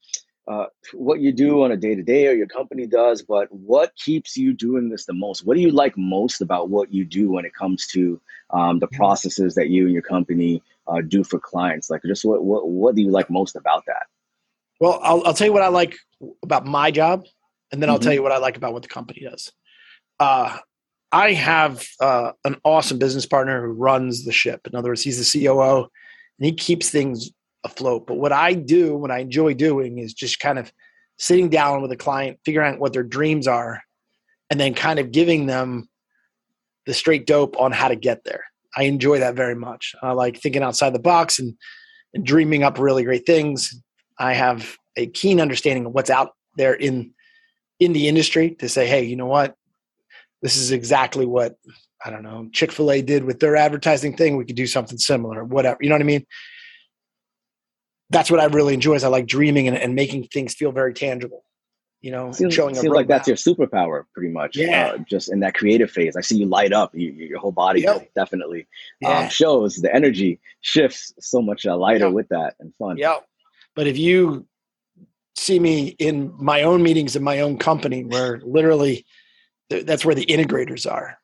uh, 0.48 0.66
what 0.94 1.22
you 1.22 1.32
do 1.32 1.64
on 1.64 1.72
a 1.72 1.78
day 1.78 1.96
to 1.96 2.04
day 2.04 2.28
or 2.28 2.34
your 2.34 2.48
company 2.48 2.86
does, 2.86 3.22
but 3.22 3.52
what 3.52 3.96
keeps 3.96 4.36
you 4.36 4.54
doing 4.54 4.90
this 4.90 5.06
the 5.06 5.14
most? 5.14 5.46
What 5.46 5.56
do 5.56 5.62
you 5.62 5.72
like 5.72 5.98
most 5.98 6.42
about 6.42 6.70
what 6.70 6.94
you 6.94 7.06
do 7.06 7.32
when 7.32 7.46
it 7.46 7.54
comes 7.54 7.88
to 7.88 8.20
um, 8.50 8.80
the 8.80 8.88
mm-hmm. 8.88 8.98
processes 8.98 9.56
that 9.56 9.70
you 9.70 9.86
and 9.86 9.94
your 9.94 10.02
company 10.02 10.62
uh, 10.88 11.02
do 11.02 11.24
for 11.24 11.40
clients? 11.40 11.90
Like, 11.90 12.02
just 12.06 12.26
what 12.26 12.44
what 12.44 12.68
what 12.68 12.96
do 12.96 13.02
you 13.02 13.10
like 13.10 13.30
most 13.30 13.56
about 13.56 13.86
that? 13.88 14.08
Well, 14.82 15.00
I'll 15.02 15.26
I'll 15.26 15.34
tell 15.34 15.48
you 15.48 15.54
what 15.54 15.62
I 15.62 15.70
like 15.70 15.98
about 16.44 16.66
my 16.66 16.92
job, 16.92 17.26
and 17.72 17.82
then 17.82 17.90
I'll 17.90 17.96
mm-hmm. 17.96 18.04
tell 18.04 18.14
you 18.14 18.24
what 18.24 18.34
I 18.34 18.38
like 18.38 18.58
about 18.58 18.74
what 18.74 18.82
the 18.82 18.90
company 18.90 19.22
does. 19.22 19.52
Uh, 20.20 20.58
I 21.14 21.34
have 21.34 21.86
uh, 22.02 22.32
an 22.44 22.58
awesome 22.66 22.98
business 22.98 23.26
partner 23.26 23.62
who 23.62 23.72
runs 23.72 24.26
the 24.26 24.32
ship. 24.34 24.68
In 24.68 24.76
other 24.76 24.90
words, 24.90 25.04
he's 25.04 25.32
the 25.32 25.46
COO, 25.46 25.84
and 25.84 26.46
he 26.46 26.52
keeps 26.52 26.90
things 26.90 27.32
afloat. 27.64 28.08
But 28.08 28.16
what 28.16 28.32
I 28.32 28.54
do, 28.54 28.96
what 28.96 29.12
I 29.12 29.20
enjoy 29.20 29.54
doing, 29.54 29.98
is 29.98 30.14
just 30.14 30.40
kind 30.40 30.60
of 30.60 30.72
sitting 31.18 31.50
down 31.50 31.82
with 31.82 31.92
a 31.92 31.98
client, 31.98 32.40
figuring 32.46 32.74
out 32.74 32.80
what 32.80 32.94
their 32.94 33.04
dreams 33.04 33.48
are, 33.48 33.82
and 34.50 34.60
then 34.60 34.74
kind 34.74 35.00
of 35.00 35.12
giving 35.12 35.46
them 35.46 35.90
the 36.86 36.94
straight 36.94 37.26
dope 37.26 37.60
on 37.60 37.72
how 37.72 37.88
to 37.88 37.96
get 37.96 38.24
there. 38.24 38.44
I 38.76 38.84
enjoy 38.84 39.20
that 39.20 39.36
very 39.36 39.56
much. 39.56 39.96
I 40.02 40.12
like 40.12 40.38
thinking 40.38 40.64
outside 40.64 40.94
the 40.94 41.00
box 41.00 41.40
and, 41.40 41.56
and 42.14 42.26
dreaming 42.26 42.64
up 42.64 42.80
really 42.80 43.04
great 43.04 43.26
things. 43.26 43.80
I 44.20 44.34
have 44.34 44.78
a 44.96 45.08
keen 45.08 45.40
understanding 45.40 45.86
of 45.86 45.94
what's 45.94 46.10
out 46.10 46.32
there 46.58 46.74
in 46.74 47.14
in 47.80 47.94
the 47.94 48.08
industry 48.08 48.52
to 48.60 48.70
say, 48.70 48.88
hey, 48.88 49.04
you 49.04 49.16
know 49.16 49.26
what? 49.26 49.56
This 50.42 50.56
is 50.56 50.72
exactly 50.72 51.26
what 51.26 51.56
I 52.06 52.10
don't 52.10 52.24
know 52.24 52.48
Chick 52.52 52.72
Fil 52.72 52.92
A 52.92 53.02
did 53.02 53.24
with 53.24 53.40
their 53.40 53.56
advertising 53.56 54.16
thing. 54.16 54.38
We 54.38 54.46
could 54.46 54.56
do 54.56 54.68
something 54.68 54.98
similar, 54.98 55.44
whatever. 55.44 55.78
You 55.82 55.90
know 55.90 55.96
what 55.96 56.02
I 56.02 56.06
mean? 56.06 56.26
That's 58.10 58.30
what 58.30 58.40
I 58.40 58.46
really 58.46 58.74
enjoy. 58.74 58.96
Is 58.96 59.04
I 59.04 59.08
like 59.08 59.26
dreaming 59.26 59.68
and, 59.68 59.78
and 59.78 59.96
making 59.96 60.26
things 60.26 60.54
feel 60.54 60.72
very 60.72 60.94
tangible. 60.94 61.44
You 62.02 62.12
know, 62.12 62.34
seems, 62.34 62.54
showing 62.54 62.76
seems 62.76 62.94
like 62.94 63.08
that's 63.08 63.30
your 63.30 63.38
superpower, 63.38 64.04
pretty 64.14 64.30
much. 64.30 64.58
Yeah, 64.58 64.88
uh, 64.88 64.98
just 65.00 65.32
in 65.32 65.40
that 65.40 65.56
creative 65.56 65.90
phase, 65.90 66.18
I 66.18 66.22
see 66.22 66.36
you 66.36 66.46
light 66.46 66.74
up. 66.74 66.94
You, 66.94 67.12
your 67.12 67.40
whole 67.40 67.54
body 67.54 67.82
yep. 67.82 68.10
definitely 68.14 68.68
um, 69.06 69.12
yeah. 69.12 69.20
um, 69.20 69.30
shows 69.30 69.78
the 69.78 69.94
energy 69.96 70.42
shifts 70.60 71.14
so 71.20 71.42
much 71.42 71.66
uh, 71.66 71.78
lighter 71.78 72.08
yep. 72.08 72.14
with 72.14 72.28
that 72.28 72.56
and 72.60 72.74
fun. 72.78 72.98
Yeah, 72.98 73.20
but 73.74 73.88
if 73.88 73.98
you 73.98 74.46
see 75.36 75.60
me 75.60 75.96
in 76.00 76.34
my 76.38 76.64
own 76.64 76.84
meetings 76.84 77.16
in 77.16 77.24
my 77.24 77.40
own 77.40 77.58
company, 77.58 78.04
where 78.04 78.42
literally 78.44 79.06
that's 79.70 80.06
where 80.06 80.16
the 80.16 80.26
integrators 80.26 80.90
are. 80.90 81.18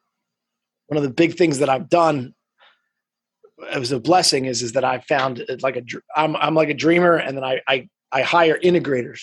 One 0.88 0.98
of 0.98 1.04
the 1.04 1.10
big 1.10 1.36
things 1.36 1.60
that 1.60 1.70
I've 1.70 1.90
done 1.90 2.34
it 3.74 3.80
was 3.80 3.92
a 3.92 4.00
blessing 4.00 4.46
is 4.46 4.62
is 4.62 4.74
that 4.74 4.84
I 4.84 5.00
found 5.00 5.44
uh, 5.48 5.56
like 5.62 5.76
a 5.76 5.84
I'm 6.16 6.36
I'm 6.36 6.56
like 6.56 6.70
a 6.70 6.74
dreamer, 6.74 7.16
and 7.16 7.38
then 7.38 7.44
I 7.44 7.62
I 7.68 7.90
I 8.12 8.22
hire 8.22 8.60
integrators, 8.60 9.22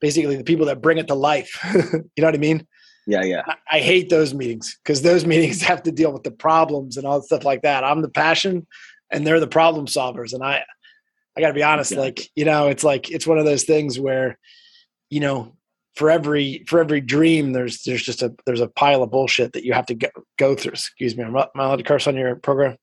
basically 0.00 0.36
the 0.36 0.44
people 0.44 0.66
that 0.66 0.82
bring 0.82 0.98
it 0.98 1.08
to 1.08 1.14
life. 1.14 1.58
you 1.74 2.02
know 2.18 2.26
what 2.26 2.34
I 2.34 2.38
mean? 2.38 2.66
Yeah, 3.06 3.24
yeah. 3.24 3.42
I, 3.46 3.56
I 3.72 3.80
hate 3.80 4.10
those 4.10 4.34
meetings 4.34 4.78
because 4.82 5.02
those 5.02 5.26
meetings 5.32 5.62
have 5.62 5.82
to 5.84 5.92
deal 5.92 6.12
with 6.12 6.22
the 6.22 6.30
problems 6.30 6.96
and 6.96 7.06
all 7.06 7.22
stuff 7.22 7.44
like 7.44 7.62
that. 7.62 7.84
I'm 7.84 8.02
the 8.02 8.08
passion, 8.08 8.66
and 9.10 9.26
they're 9.26 9.40
the 9.40 9.46
problem 9.46 9.86
solvers, 9.86 10.32
and 10.32 10.42
I 10.44 10.62
I 11.36 11.40
got 11.40 11.48
to 11.48 11.54
be 11.54 11.62
honest, 11.62 11.92
exactly. 11.92 12.08
like 12.08 12.30
you 12.36 12.44
know, 12.44 12.68
it's 12.68 12.84
like 12.84 13.10
it's 13.10 13.26
one 13.26 13.38
of 13.38 13.44
those 13.44 13.64
things 13.64 13.98
where 13.98 14.38
you 15.10 15.20
know 15.20 15.56
for 15.96 16.10
every 16.10 16.64
for 16.68 16.80
every 16.80 17.00
dream 17.00 17.52
there's 17.52 17.82
there's 17.82 18.02
just 18.02 18.22
a 18.22 18.34
there's 18.46 18.60
a 18.60 18.68
pile 18.68 19.02
of 19.02 19.10
bullshit 19.10 19.52
that 19.52 19.64
you 19.64 19.72
have 19.72 19.86
to 19.86 19.94
go, 19.94 20.08
go 20.38 20.54
through 20.54 20.72
excuse 20.72 21.16
me 21.16 21.24
am 21.24 21.36
I 21.36 21.46
allowed 21.54 21.76
to 21.76 21.82
curse 21.82 22.06
on 22.06 22.16
your 22.16 22.36
program 22.36 22.76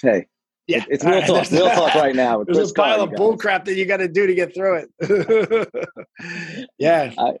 hey, 0.00 0.26
yeah, 0.68 0.84
it's 0.88 1.04
real 1.04 1.22
talk. 1.26 1.50
Real 1.50 1.70
talk 1.70 1.94
right 1.94 2.14
now. 2.14 2.44
There's 2.44 2.58
Chris 2.58 2.70
a 2.70 2.74
pile 2.74 3.00
of 3.00 3.10
bullcrap 3.10 3.64
that 3.64 3.74
you 3.74 3.86
got 3.86 3.96
to 3.96 4.08
do 4.08 4.26
to 4.26 4.34
get 4.34 4.54
through 4.54 4.84
it. 5.00 5.68
yeah. 6.78 7.12
I, 7.18 7.32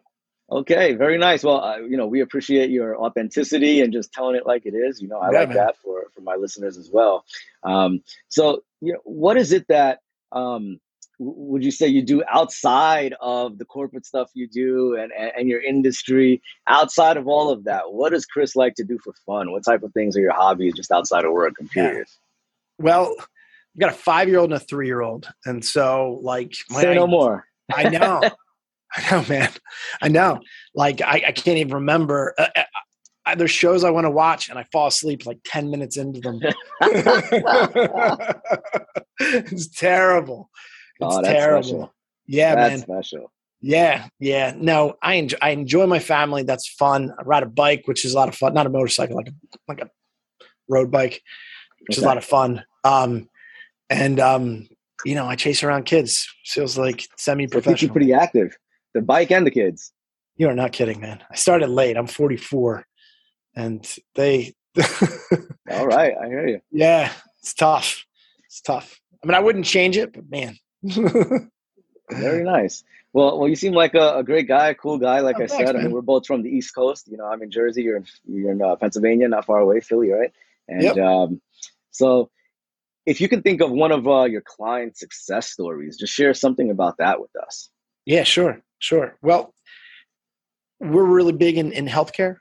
okay, 0.50 0.94
very 0.94 1.18
nice. 1.18 1.44
Well, 1.44 1.62
uh, 1.62 1.78
you 1.78 1.98
know, 1.98 2.06
we 2.06 2.22
appreciate 2.22 2.70
your 2.70 2.96
authenticity 2.96 3.82
and 3.82 3.92
just 3.92 4.12
telling 4.12 4.34
it 4.34 4.46
like 4.46 4.64
it 4.64 4.74
is. 4.74 5.00
You 5.02 5.08
know, 5.08 5.18
I 5.18 5.30
yeah, 5.30 5.40
like 5.40 5.48
man. 5.50 5.58
that 5.58 5.76
for 5.76 6.06
for 6.14 6.22
my 6.22 6.36
listeners 6.36 6.78
as 6.78 6.90
well. 6.90 7.24
Um, 7.62 8.02
so, 8.28 8.62
you 8.80 8.94
know, 8.94 9.00
what 9.04 9.36
is 9.36 9.52
it 9.52 9.66
that 9.68 10.00
um, 10.32 10.80
would 11.18 11.64
you 11.64 11.70
say 11.70 11.86
you 11.86 12.02
do 12.02 12.22
outside 12.32 13.14
of 13.20 13.58
the 13.58 13.64
corporate 13.64 14.06
stuff 14.06 14.30
you 14.34 14.48
do 14.48 14.94
and, 14.94 15.12
and, 15.12 15.32
and, 15.36 15.48
your 15.48 15.60
industry 15.60 16.40
outside 16.66 17.16
of 17.16 17.26
all 17.26 17.50
of 17.50 17.64
that 17.64 17.92
what 17.92 18.10
does 18.10 18.24
chris 18.24 18.54
like 18.54 18.74
to 18.74 18.84
do 18.84 18.98
for 19.02 19.12
fun 19.26 19.50
what 19.50 19.64
type 19.64 19.82
of 19.82 19.92
things 19.92 20.16
are 20.16 20.20
your 20.20 20.32
hobbies 20.32 20.74
just 20.74 20.92
outside 20.92 21.24
of 21.24 21.32
work 21.32 21.54
curious 21.72 22.18
well, 22.78 23.14
I've 23.18 23.80
got 23.80 23.90
a 23.90 23.96
five 23.96 24.28
year 24.28 24.38
old 24.38 24.52
and 24.52 24.60
a 24.60 24.64
three 24.64 24.86
year 24.86 25.02
old. 25.02 25.28
And 25.44 25.64
so, 25.64 26.18
like, 26.22 26.54
say 26.70 26.94
no 26.94 27.06
more. 27.06 27.44
I 27.72 27.88
know. 27.88 28.20
I 28.96 29.10
know, 29.10 29.24
man. 29.28 29.50
I 30.00 30.08
know. 30.08 30.40
Like, 30.74 31.02
I, 31.02 31.22
I 31.26 31.32
can't 31.32 31.58
even 31.58 31.74
remember. 31.74 32.34
Uh, 32.38 32.48
uh, 32.56 32.62
uh 33.26 33.34
there's 33.34 33.50
shows 33.50 33.84
I 33.84 33.90
want 33.90 34.06
to 34.06 34.10
watch 34.10 34.48
and 34.48 34.58
I 34.58 34.64
fall 34.72 34.86
asleep 34.86 35.26
like 35.26 35.40
10 35.44 35.70
minutes 35.70 35.98
into 35.98 36.20
them. 36.20 36.40
it's 39.20 39.68
terrible. 39.68 40.48
It's 41.00 41.16
oh, 41.16 41.22
terrible. 41.22 41.62
Special. 41.62 41.94
Yeah, 42.26 42.54
that's 42.54 42.70
man. 42.70 43.02
special. 43.02 43.32
Yeah, 43.60 44.06
yeah. 44.18 44.54
No, 44.56 44.94
I 45.02 45.14
enjoy 45.14 45.36
I 45.42 45.50
enjoy 45.50 45.86
my 45.86 45.98
family. 45.98 46.44
That's 46.44 46.68
fun. 46.68 47.12
I 47.18 47.22
ride 47.24 47.42
a 47.42 47.46
bike, 47.46 47.82
which 47.86 48.04
is 48.04 48.14
a 48.14 48.16
lot 48.16 48.28
of 48.28 48.36
fun. 48.36 48.54
Not 48.54 48.66
a 48.66 48.70
motorcycle, 48.70 49.16
like 49.16 49.28
a 49.28 49.32
like 49.66 49.80
a 49.80 49.90
road 50.68 50.90
bike 50.90 51.22
which 51.80 51.96
okay. 51.96 52.00
is 52.00 52.04
a 52.04 52.06
lot 52.06 52.18
of 52.18 52.24
fun. 52.24 52.64
Um, 52.84 53.28
and 53.90 54.20
um, 54.20 54.68
you 55.04 55.14
know, 55.14 55.26
I 55.26 55.36
chase 55.36 55.62
around 55.62 55.84
kids. 55.84 56.28
Feels 56.44 56.78
like 56.78 57.06
semi-professional. 57.16 57.92
Pretty 57.92 58.12
active. 58.12 58.56
The 58.94 59.02
bike 59.02 59.30
and 59.30 59.46
the 59.46 59.50
kids. 59.50 59.92
You 60.36 60.48
are 60.48 60.54
not 60.54 60.72
kidding, 60.72 61.00
man. 61.00 61.22
I 61.30 61.34
started 61.34 61.68
late. 61.68 61.96
I'm 61.96 62.06
44, 62.06 62.86
and 63.56 63.86
they. 64.14 64.54
All 65.70 65.86
right, 65.86 66.14
I 66.22 66.26
hear 66.28 66.46
you. 66.46 66.60
Yeah, 66.70 67.12
it's 67.40 67.54
tough. 67.54 68.04
It's 68.46 68.60
tough. 68.60 69.00
I 69.22 69.26
mean, 69.26 69.34
I 69.34 69.40
wouldn't 69.40 69.64
change 69.64 69.96
it, 69.96 70.12
but 70.12 70.30
man. 70.30 70.56
Very 72.10 72.44
nice. 72.44 72.84
Well, 73.12 73.38
well, 73.38 73.48
you 73.48 73.56
seem 73.56 73.72
like 73.72 73.94
a, 73.94 74.18
a 74.18 74.22
great 74.22 74.46
guy, 74.46 74.68
a 74.68 74.74
cool 74.74 74.98
guy. 74.98 75.20
Like 75.20 75.36
oh, 75.40 75.44
I 75.44 75.46
thanks, 75.46 75.66
said. 75.66 75.76
I 75.76 75.82
mean, 75.82 75.90
we're 75.90 76.02
both 76.02 76.26
from 76.26 76.42
the 76.42 76.50
East 76.50 76.74
Coast. 76.74 77.08
You 77.08 77.16
know, 77.16 77.26
I'm 77.26 77.42
in 77.42 77.50
Jersey. 77.50 77.82
You're 77.82 77.96
in, 77.96 78.06
you're 78.26 78.52
in 78.52 78.62
uh, 78.62 78.76
Pennsylvania, 78.76 79.28
not 79.28 79.44
far 79.44 79.58
away, 79.58 79.80
Philly, 79.80 80.10
right? 80.10 80.32
And 80.68 80.82
yep. 80.82 80.98
um, 80.98 81.40
so, 81.90 82.30
if 83.08 83.22
you 83.22 83.28
can 83.28 83.40
think 83.40 83.62
of 83.62 83.70
one 83.70 83.90
of 83.90 84.06
uh, 84.06 84.24
your 84.24 84.42
client 84.42 84.98
success 84.98 85.50
stories, 85.50 85.96
just 85.96 86.12
share 86.12 86.34
something 86.34 86.70
about 86.70 86.96
that 86.98 87.20
with 87.20 87.30
us. 87.42 87.70
Yeah, 88.04 88.22
sure, 88.22 88.60
sure. 88.80 89.16
Well, 89.22 89.54
we're 90.78 91.04
really 91.04 91.32
big 91.32 91.56
in 91.56 91.72
in 91.72 91.86
healthcare. 91.86 92.36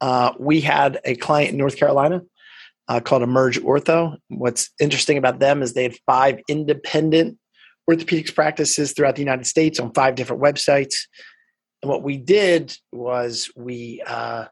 Uh, 0.00 0.32
we 0.38 0.60
had 0.60 1.00
a 1.04 1.16
client 1.16 1.50
in 1.50 1.56
North 1.56 1.76
Carolina 1.76 2.22
uh, 2.86 3.00
called 3.00 3.22
Emerge 3.22 3.60
Ortho. 3.60 4.16
What's 4.28 4.70
interesting 4.80 5.18
about 5.18 5.40
them 5.40 5.62
is 5.62 5.74
they 5.74 5.82
had 5.82 5.96
five 6.06 6.38
independent 6.48 7.36
orthopedics 7.90 8.32
practices 8.32 8.92
throughout 8.92 9.16
the 9.16 9.22
United 9.22 9.46
States 9.46 9.80
on 9.80 9.92
five 9.94 10.14
different 10.14 10.40
websites. 10.40 10.94
And 11.82 11.90
what 11.90 12.04
we 12.04 12.18
did 12.18 12.76
was 12.92 13.50
we 13.56 14.00
uh, 14.06 14.44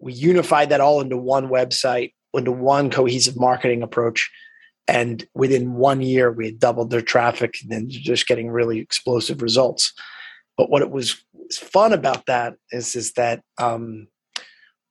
we 0.00 0.14
unified 0.14 0.70
that 0.70 0.80
all 0.80 1.02
into 1.02 1.18
one 1.18 1.48
website, 1.48 2.14
into 2.32 2.52
one 2.52 2.88
cohesive 2.88 3.38
marketing 3.38 3.82
approach. 3.82 4.30
And 4.86 5.26
within 5.34 5.74
one 5.74 6.02
year, 6.02 6.30
we 6.30 6.46
had 6.46 6.58
doubled 6.58 6.90
their 6.90 7.02
traffic 7.02 7.54
and 7.62 7.70
then 7.70 7.86
just 7.88 8.26
getting 8.26 8.50
really 8.50 8.78
explosive 8.78 9.40
results. 9.40 9.92
But 10.56 10.70
what 10.70 10.82
it 10.82 10.90
was, 10.90 11.24
was 11.32 11.58
fun 11.58 11.92
about 11.92 12.26
that 12.26 12.54
is, 12.70 12.94
is 12.94 13.12
that 13.12 13.42
um, 13.58 14.08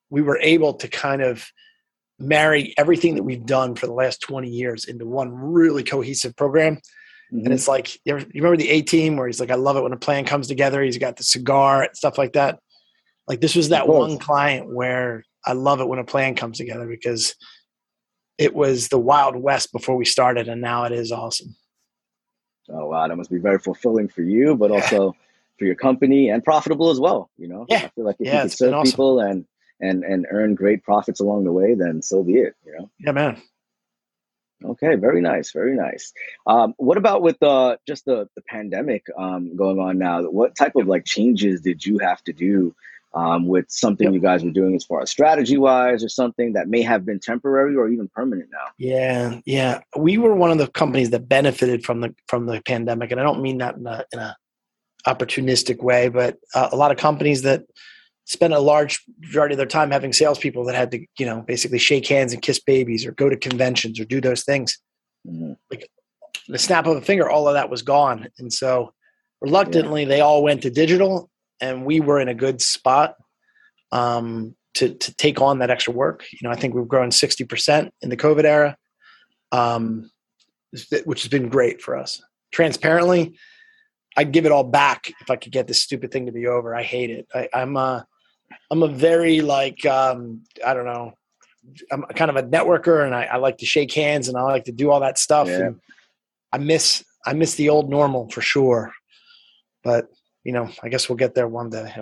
we 0.10 0.22
were 0.22 0.40
able 0.40 0.74
to 0.76 0.88
kind 0.88 1.22
of 1.22 1.46
marry 2.20 2.74
everything 2.78 3.16
that 3.16 3.24
we've 3.24 3.46
done 3.46 3.76
for 3.76 3.86
the 3.86 3.94
last 3.94 4.22
20 4.22 4.50
years 4.50 4.86
into 4.86 5.06
one 5.06 5.32
really 5.34 5.84
cohesive 5.84 6.36
program 6.36 6.80
Mm-hmm. 7.34 7.46
And 7.46 7.54
it's 7.54 7.68
like 7.68 7.98
you 8.06 8.16
remember 8.16 8.58
the 8.58 8.70
A 8.70 8.82
team 8.82 9.18
where 9.18 9.28
he's 9.28 9.40
like, 9.40 9.50
I 9.50 9.56
love 9.56 9.76
it 9.76 9.82
when 9.82 9.94
a 9.94 9.98
plan 9.98 10.26
comes 10.26 10.48
together. 10.48 10.84
He's 10.84 10.98
got 11.00 11.16
the 11.16 11.24
cigar 11.24 11.84
and 11.84 11.98
stuff 11.98 12.18
like 12.18 12.34
that. 12.34 12.60
Like 13.28 13.42
this 13.42 13.56
was 13.56 13.70
that 13.70 13.88
one 13.88 14.20
client 14.20 14.72
where 14.72 15.24
I 15.46 15.54
love 15.54 15.82
it 15.82 15.88
when 15.88 16.00
a 16.00 16.04
plan 16.04 16.36
comes 16.36 16.58
together 16.58 16.86
because 16.86 17.36
it 18.38 18.56
was 18.56 18.90
the 18.90 19.00
wild 19.00 19.36
west 19.36 19.72
before 19.72 19.96
we 19.96 20.06
started, 20.06 20.48
and 20.48 20.62
now 20.62 20.84
it 20.86 20.92
is 20.92 21.12
awesome. 21.12 21.56
Oh 22.70 22.88
wow, 22.88 23.08
that 23.08 23.16
must 23.16 23.30
be 23.30 23.38
very 23.38 23.60
fulfilling 23.60 24.08
for 24.08 24.22
you, 24.22 24.56
but 24.56 24.72
also 24.72 25.16
for 25.60 25.66
your 25.66 25.76
company 25.76 26.30
and 26.30 26.44
profitable 26.44 26.90
as 26.90 27.00
well. 27.00 27.30
You 27.38 27.48
know, 27.48 27.66
yeah. 27.70 27.84
I 27.86 27.88
feel 27.90 28.06
like 28.06 28.16
if 28.20 28.28
yeah, 28.28 28.34
you 28.34 28.40
can 28.42 28.50
serve 28.50 28.74
awesome. 28.74 28.92
people 28.92 29.20
and 29.20 29.46
and 29.80 30.04
and 30.04 30.26
earn 30.30 30.56
great 30.56 30.84
profits 30.84 31.20
along 31.20 31.44
the 31.44 31.52
way, 31.52 31.74
then 31.74 32.02
so 32.02 32.24
be 32.24 32.34
it. 32.34 32.56
You 32.66 32.78
know. 32.78 32.90
Yeah, 33.00 33.12
man. 33.12 33.42
Okay, 34.66 34.96
very 34.96 35.20
nice, 35.20 35.52
very 35.52 35.76
nice. 35.76 36.14
Um, 36.48 36.74
what 36.78 36.98
about 36.98 37.22
with 37.22 37.38
the 37.40 37.78
just 37.86 38.06
the 38.06 38.30
the 38.36 38.42
pandemic 38.44 39.06
um, 39.18 39.56
going 39.56 39.80
on 39.80 39.98
now? 39.98 40.24
What 40.24 40.56
type 40.56 40.76
of 40.76 40.88
like 40.88 41.06
changes 41.06 41.62
did 41.62 41.86
you 41.86 42.00
have 42.00 42.24
to 42.24 42.34
do 42.34 42.74
um, 43.14 43.48
with 43.48 43.66
something 43.70 44.06
yep. 44.06 44.14
you 44.14 44.20
guys 44.20 44.44
were 44.44 44.52
doing 44.52 44.76
as 44.76 44.84
far 44.84 45.02
as 45.02 45.10
strategy 45.10 45.58
wise, 45.58 46.04
or 46.04 46.10
something 46.10 46.54
that 46.54 46.68
may 46.68 46.82
have 46.82 47.06
been 47.06 47.20
temporary 47.20 47.76
or 47.76 47.88
even 47.88 48.08
permanent 48.10 48.50
now? 48.52 48.66
Yeah, 48.78 49.40
yeah, 49.46 49.82
we 49.98 50.18
were 50.18 50.36
one 50.36 50.52
of 50.52 50.58
the 50.58 50.68
companies 50.68 51.10
that 51.12 51.28
benefited 51.28 51.86
from 51.86 52.02
the 52.02 52.16
from 52.28 52.46
the 52.46 52.62
pandemic, 52.62 53.12
and 53.12 53.20
I 53.20 53.24
don't 53.24 53.42
mean 53.42 53.60
that 53.60 53.76
in 53.76 53.88
a, 53.88 54.06
in 54.12 54.20
a 54.20 54.36
opportunistic 55.08 55.84
way, 55.84 56.10
but 56.10 56.38
uh, 56.56 56.70
a 56.72 56.76
lot 56.76 56.92
of 56.92 56.98
companies 56.98 57.42
that 57.42 57.64
spent 58.26 58.54
a 58.54 58.60
large 58.60 59.04
majority 59.20 59.54
of 59.54 59.58
their 59.58 59.66
time 59.66 59.92
having 59.92 60.14
salespeople 60.14 60.64
that 60.66 60.76
had 60.76 60.92
to, 60.92 61.06
you 61.20 61.26
know, 61.26 61.42
basically 61.42 61.78
shake 61.78 62.08
hands 62.08 62.32
and 62.32 62.42
kiss 62.42 62.60
babies 62.60 63.06
or 63.06 63.12
go 63.12 63.30
to 63.30 63.36
conventions 63.36 64.00
or 64.00 64.06
do 64.06 64.22
those 64.22 64.44
things. 64.44 64.80
Mm-hmm. 65.28 65.54
Like 65.70 65.90
the 66.48 66.58
snap 66.58 66.88
of 66.88 66.96
a 66.96 67.02
finger, 67.02 67.30
all 67.30 67.50
of 67.50 67.56
that 67.56 67.70
was 67.70 67.82
gone. 67.82 68.28
And 68.40 68.52
so 68.52 68.94
reluctantly, 69.42 70.04
yeah. 70.04 70.08
they 70.08 70.22
all 70.22 70.42
went 70.42 70.62
to 70.62 70.70
digital 70.70 71.30
and 71.62 71.86
we 71.86 72.00
were 72.00 72.20
in 72.20 72.28
a 72.28 72.34
good 72.34 72.62
spot 72.62 73.16
um, 73.92 74.56
to, 74.76 74.94
to 74.94 75.16
take 75.16 75.42
on 75.42 75.60
that 75.60 75.70
extra 75.70 75.94
work. 75.94 76.26
You 76.32 76.40
know, 76.44 76.52
I 76.52 76.56
think 76.56 76.74
we've 76.74 76.88
grown 76.88 77.10
60% 77.10 77.90
in 78.02 78.10
the 78.10 78.18
COVID 78.18 78.44
era, 78.44 78.78
um, 79.52 80.10
which 81.06 81.24
has 81.24 81.30
been 81.30 81.50
great 81.50 81.82
for 81.82 81.96
us. 81.96 82.22
Transparently, 82.52 83.38
I'd 84.18 84.32
give 84.32 84.46
it 84.46 84.52
all 84.52 84.64
back 84.64 85.12
if 85.22 85.30
I 85.30 85.36
could 85.36 85.52
get 85.52 85.68
this 85.68 85.82
stupid 85.82 86.12
thing 86.12 86.26
to 86.26 86.32
be 86.32 86.48
over. 86.48 86.76
I 86.76 86.84
hate 86.84 87.10
it. 87.10 87.28
I, 87.34 87.50
am 87.54 87.78
uh, 87.78 88.02
I'm 88.70 88.84
a 88.84 88.88
very 88.88 89.42
like 89.42 89.86
um, 89.86 90.44
I 90.66 90.74
don't 90.74 90.86
know. 90.86 91.14
I'm 91.92 92.04
kind 92.04 92.30
of 92.30 92.36
a 92.36 92.44
networker, 92.44 93.06
and 93.06 93.16
I, 93.16 93.24
I, 93.24 93.38
like 93.38 93.60
to 93.60 93.66
shake 93.66 93.94
hands, 93.94 94.28
and 94.28 94.38
I 94.38 94.42
like 94.42 94.66
to 94.66 94.72
do 94.72 94.92
all 94.92 95.00
that 95.00 95.18
stuff. 95.18 95.48
Yeah. 95.48 95.60
And 95.60 95.80
I 96.52 96.58
miss 96.58 97.04
I 97.26 97.34
miss 97.34 97.56
the 97.56 97.70
old 97.70 97.90
normal 97.90 98.30
for 98.30 98.42
sure. 98.42 98.92
But 99.84 100.08
you 100.44 100.52
know, 100.52 100.70
I 100.82 100.90
guess 100.90 101.08
we'll 101.08 101.16
get 101.16 101.36
there 101.36 101.48
one 101.48 101.70
day. 101.70 101.94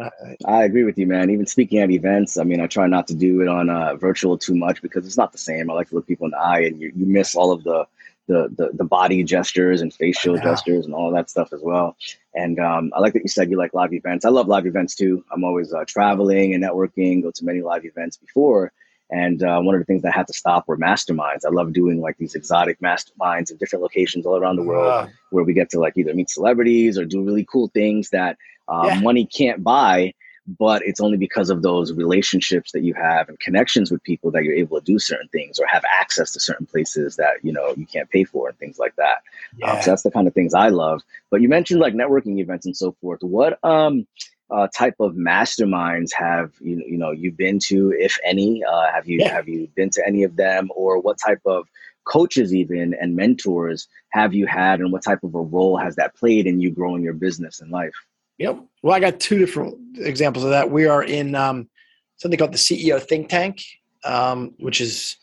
I, 0.46 0.64
agree 0.64 0.84
with 0.84 0.98
you, 0.98 1.06
man. 1.06 1.30
Even 1.30 1.46
speaking 1.46 1.80
at 1.80 1.92
events, 1.92 2.38
I 2.38 2.44
mean, 2.44 2.60
I 2.60 2.68
try 2.68 2.88
not 2.88 3.08
to 3.08 3.14
do 3.14 3.42
it 3.42 3.48
on 3.48 3.70
uh, 3.70 3.96
virtual 3.96 4.38
too 4.38 4.56
much 4.56 4.82
because 4.82 5.06
it's 5.06 5.18
not 5.18 5.32
the 5.32 5.38
same. 5.38 5.70
I 5.70 5.74
like 5.74 5.90
to 5.90 5.96
look 5.96 6.08
people 6.08 6.26
in 6.26 6.32
the 6.32 6.40
eye, 6.40 6.62
and 6.62 6.82
you, 6.82 6.92
you 6.96 7.06
miss 7.06 7.36
all 7.36 7.52
of 7.52 7.64
the 7.64 7.86
the, 8.28 8.48
the, 8.56 8.70
the 8.74 8.84
body 8.86 9.24
gestures 9.24 9.82
and 9.82 9.94
facial 9.94 10.38
gestures 10.38 10.86
and 10.86 10.94
all 10.96 11.12
that 11.12 11.30
stuff 11.30 11.52
as 11.52 11.60
well. 11.62 11.98
And 12.34 12.60
um, 12.60 12.92
I 12.96 13.00
like 13.00 13.12
that 13.14 13.24
you 13.24 13.28
said 13.28 13.50
you 13.50 13.58
like 13.58 13.74
live 13.74 13.94
events. 13.94 14.24
I 14.24 14.30
love 14.30 14.48
live 14.48 14.66
events 14.66 14.96
too. 14.96 15.26
I'm 15.32 15.44
always 15.44 15.74
uh, 15.74 15.84
traveling 15.86 16.54
and 16.54 16.64
networking, 16.64 17.24
go 17.24 17.32
to 17.32 17.46
many 17.46 17.62
live 17.62 17.84
events 17.84 18.16
before. 18.18 18.72
And 19.12 19.44
uh, 19.44 19.60
one 19.60 19.76
of 19.76 19.82
the 19.82 19.86
things 19.86 20.02
that 20.04 20.14
I 20.14 20.18
had 20.18 20.28
to 20.28 20.34
stop 20.34 20.68
were 20.68 20.78
masterminds. 20.78 21.46
I 21.46 21.50
love 21.50 21.74
doing 21.74 22.00
like 22.00 22.18
these 22.18 22.34
exotic 22.34 22.80
masterminds 22.80 23.52
in 23.52 23.58
different 23.58 23.84
locations 23.84 24.26
all 24.26 24.38
around 24.38 24.56
the 24.56 24.64
world 24.64 25.10
where 25.32 25.44
we 25.44 25.54
get 25.54 25.70
to 25.72 25.80
like 25.80 25.98
either 25.98 26.14
meet 26.14 26.30
celebrities 26.30 26.98
or 26.98 27.06
do 27.06 27.24
really 27.24 27.46
cool 27.46 27.68
things 27.70 28.10
that 28.12 28.38
uh, 28.70 28.86
yeah. 28.88 29.00
money 29.02 29.26
can't 29.26 29.64
buy 29.64 30.14
but 30.48 30.82
it's 30.84 31.00
only 31.00 31.18
because 31.18 31.50
of 31.50 31.62
those 31.62 31.94
relationships 31.94 32.72
that 32.72 32.82
you 32.82 32.94
have 32.94 33.30
and 33.30 33.40
connections 33.40 33.92
with 33.92 34.04
people 34.04 34.32
that 34.32 34.44
you're 34.44 34.56
able 34.56 34.80
to 34.80 34.86
do 34.86 34.98
certain 34.98 35.28
things 35.30 35.60
or 35.60 35.68
have 35.68 35.84
access 35.90 36.32
to 36.32 36.40
certain 36.40 36.66
places 36.66 37.16
that 37.16 37.34
you 37.44 37.52
know 37.52 37.74
you 37.78 37.86
can't 37.86 38.10
pay 38.10 38.24
for 38.24 38.50
and 38.50 38.58
things 38.58 38.80
like 38.80 38.96
that 38.96 39.20
yeah. 39.58 39.72
um, 39.72 39.82
so 39.82 39.92
that's 39.92 40.04
the 40.04 40.12
kind 40.12 40.28
of 40.28 40.34
things 40.34 40.54
i 40.54 40.70
love 40.70 41.02
but 41.30 41.42
you 41.42 41.50
mentioned 41.50 41.80
like 41.80 41.94
networking 41.94 42.40
events 42.40 42.66
and 42.66 42.76
so 42.76 42.92
forth 43.02 43.22
what 43.22 43.64
um 43.64 44.08
uh, 44.52 44.68
type 44.68 44.96
of 45.00 45.14
masterminds 45.14 46.12
have 46.14 46.52
you 46.60 46.84
you 46.86 46.98
know 46.98 47.12
you've 47.12 47.38
been 47.38 47.60
to 47.60 47.92
if 47.98 48.18
any 48.26 48.64
uh, 48.64 48.92
have 48.92 49.08
you 49.08 49.20
yeah. 49.20 49.30
have 49.30 49.48
you 49.48 49.68
been 49.76 49.90
to 49.90 50.06
any 50.06 50.24
of 50.24 50.36
them 50.36 50.70
or 50.76 51.00
what 51.00 51.18
type 51.18 51.42
of 51.46 51.68
coaches 52.04 52.54
even 52.54 52.94
and 53.00 53.16
mentors 53.16 53.88
have 54.10 54.34
you 54.34 54.46
had 54.46 54.80
and 54.80 54.92
what 54.92 55.04
type 55.04 55.24
of 55.24 55.36
a 55.36 55.42
role 55.42 55.78
has 55.78 55.96
that 55.96 56.16
played 56.16 56.48
in 56.48 56.60
you 56.60 56.72
growing 56.72 57.04
your 57.04 57.14
business 57.14 57.62
and 57.62 57.72
life 57.72 57.94
Yep. 58.42 58.60
Well, 58.82 58.96
I 58.96 59.00
got 59.00 59.20
two 59.20 59.38
different 59.38 59.78
examples 60.00 60.44
of 60.44 60.50
that. 60.50 60.72
We 60.72 60.88
are 60.88 61.04
in 61.04 61.36
um, 61.36 61.70
something 62.18 62.40
called 62.40 62.54
the 62.54 62.58
CEO 62.58 63.00
Think 63.00 63.30
Tank, 63.30 63.64
um, 64.04 64.56
which 64.58 64.82
is 64.82 65.16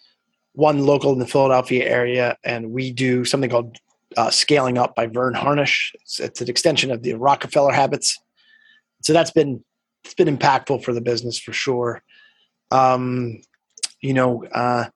one 0.52 0.86
local 0.86 1.12
in 1.12 1.18
the 1.18 1.26
Philadelphia 1.26 1.84
area, 1.84 2.36
and 2.44 2.70
we 2.70 2.92
do 2.92 3.24
something 3.24 3.50
called 3.50 3.76
uh, 4.16 4.30
Scaling 4.30 4.78
Up 4.78 4.94
by 4.94 5.06
Verne 5.06 5.34
Harnish. 5.34 5.92
It's, 5.94 6.20
it's, 6.20 6.40
an 6.40 6.48
extension 6.48 6.92
of 6.92 7.02
the 7.02 7.14
Rockefeller 7.14 7.72
Habits. 7.72 8.20
So 9.02 9.12
that's 9.12 9.30
been 9.30 9.64
it's 10.04 10.14
been 10.14 10.34
impactful 10.34 10.84
for 10.84 10.92
the 10.92 11.00
business 11.00 11.38
for 11.38 11.52
sure. 11.52 12.02
Um, 12.70 13.40
you 14.00 14.14
know, 14.14 14.44
uh, 14.46 14.86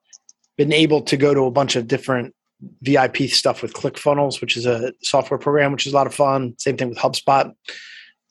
been 0.56 0.72
able 0.72 1.02
to 1.02 1.16
go 1.16 1.34
to 1.34 1.44
a 1.44 1.50
bunch 1.50 1.76
of 1.76 1.88
different 1.88 2.34
VIP 2.82 3.16
stuff 3.28 3.62
with 3.62 3.74
ClickFunnels, 3.74 4.40
which 4.40 4.56
is 4.56 4.66
a 4.66 4.92
software 5.02 5.38
program, 5.38 5.72
which 5.72 5.86
is 5.86 5.92
a 5.92 5.96
lot 5.96 6.06
of 6.06 6.14
fun. 6.14 6.54
Same 6.58 6.76
thing 6.76 6.88
with 6.88 6.98
HubSpot. 6.98 7.52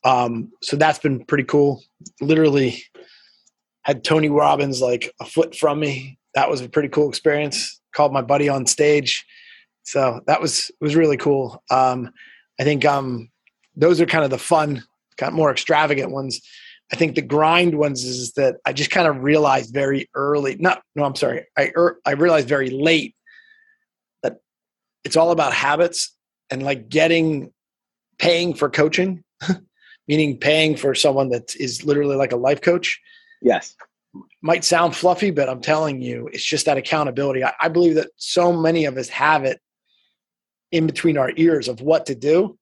Um, 0.04 0.52
so 0.62 0.78
that's 0.78 1.00
been 1.00 1.26
pretty 1.26 1.44
cool. 1.44 1.84
Literally 2.22 2.84
had 3.84 4.04
Tony 4.04 4.30
Robbins 4.30 4.82
like 4.82 5.14
a 5.20 5.26
foot 5.26 5.56
from 5.56 5.80
me. 5.80 6.18
That 6.36 6.50
was 6.50 6.62
a 6.62 6.70
pretty 6.70 6.90
cool 6.90 7.10
experience. 7.10 7.82
Called 7.94 8.14
my 8.14 8.22
buddy 8.22 8.48
on 8.48 8.66
stage. 8.66 9.26
So 9.84 10.22
that 10.28 10.42
was 10.42 10.72
was 10.80 10.96
really 10.96 11.18
cool. 11.18 11.62
Um, 11.70 12.12
I 12.60 12.64
think 12.64 12.86
um, 12.86 13.30
those 13.76 14.00
are 14.00 14.06
kind 14.06 14.24
of 14.24 14.30
the 14.30 14.38
fun, 14.38 14.84
kind 15.22 15.30
of 15.30 15.36
more 15.36 15.52
extravagant 15.52 16.12
ones. 16.12 16.42
I 16.92 16.98
think 16.98 17.16
the 17.16 17.22
grind 17.22 17.78
ones 17.78 18.04
is 18.04 18.34
that 18.34 18.58
I 18.66 18.74
just 18.74 18.92
kind 18.92 19.08
of 19.08 19.24
realized 19.24 19.74
very 19.74 20.10
early. 20.14 20.58
Not 20.58 20.82
no, 20.96 21.06
I'm 21.06 21.16
sorry. 21.16 21.46
I 21.58 21.72
er, 21.76 22.00
I 22.06 22.12
realized 22.12 22.50
very 22.50 22.70
late 22.70 23.16
that 24.24 24.40
it's 25.06 25.16
all 25.16 25.32
about 25.32 25.54
habits 25.54 26.14
and 26.50 26.64
like 26.64 26.90
getting 26.90 27.54
paying 28.18 28.54
for 28.54 28.70
coaching 28.70 29.24
meaning 30.08 30.38
paying 30.38 30.76
for 30.76 30.94
someone 30.94 31.30
that 31.30 31.56
is 31.56 31.86
literally 31.86 32.16
like 32.16 32.34
a 32.34 32.38
life 32.38 32.62
coach. 32.62 33.00
Yes. 33.42 33.76
might 34.42 34.66
sound 34.66 34.96
fluffy, 34.96 35.32
but 35.32 35.48
I'm 35.48 35.62
telling 35.62 36.02
you, 36.02 36.30
it's 36.34 36.44
just 36.44 36.66
that 36.66 36.78
accountability. 36.78 37.44
I, 37.44 37.54
I 37.62 37.70
believe 37.70 37.96
that 37.96 38.10
so 38.18 38.52
many 38.52 38.86
of 38.86 38.98
us 38.98 39.08
have 39.10 39.46
it 39.46 39.60
in 40.72 40.86
between 40.86 41.18
our 41.18 41.32
ears 41.38 41.68
of 41.68 41.82
what 41.82 42.06
to 42.08 42.16
do, 42.16 42.58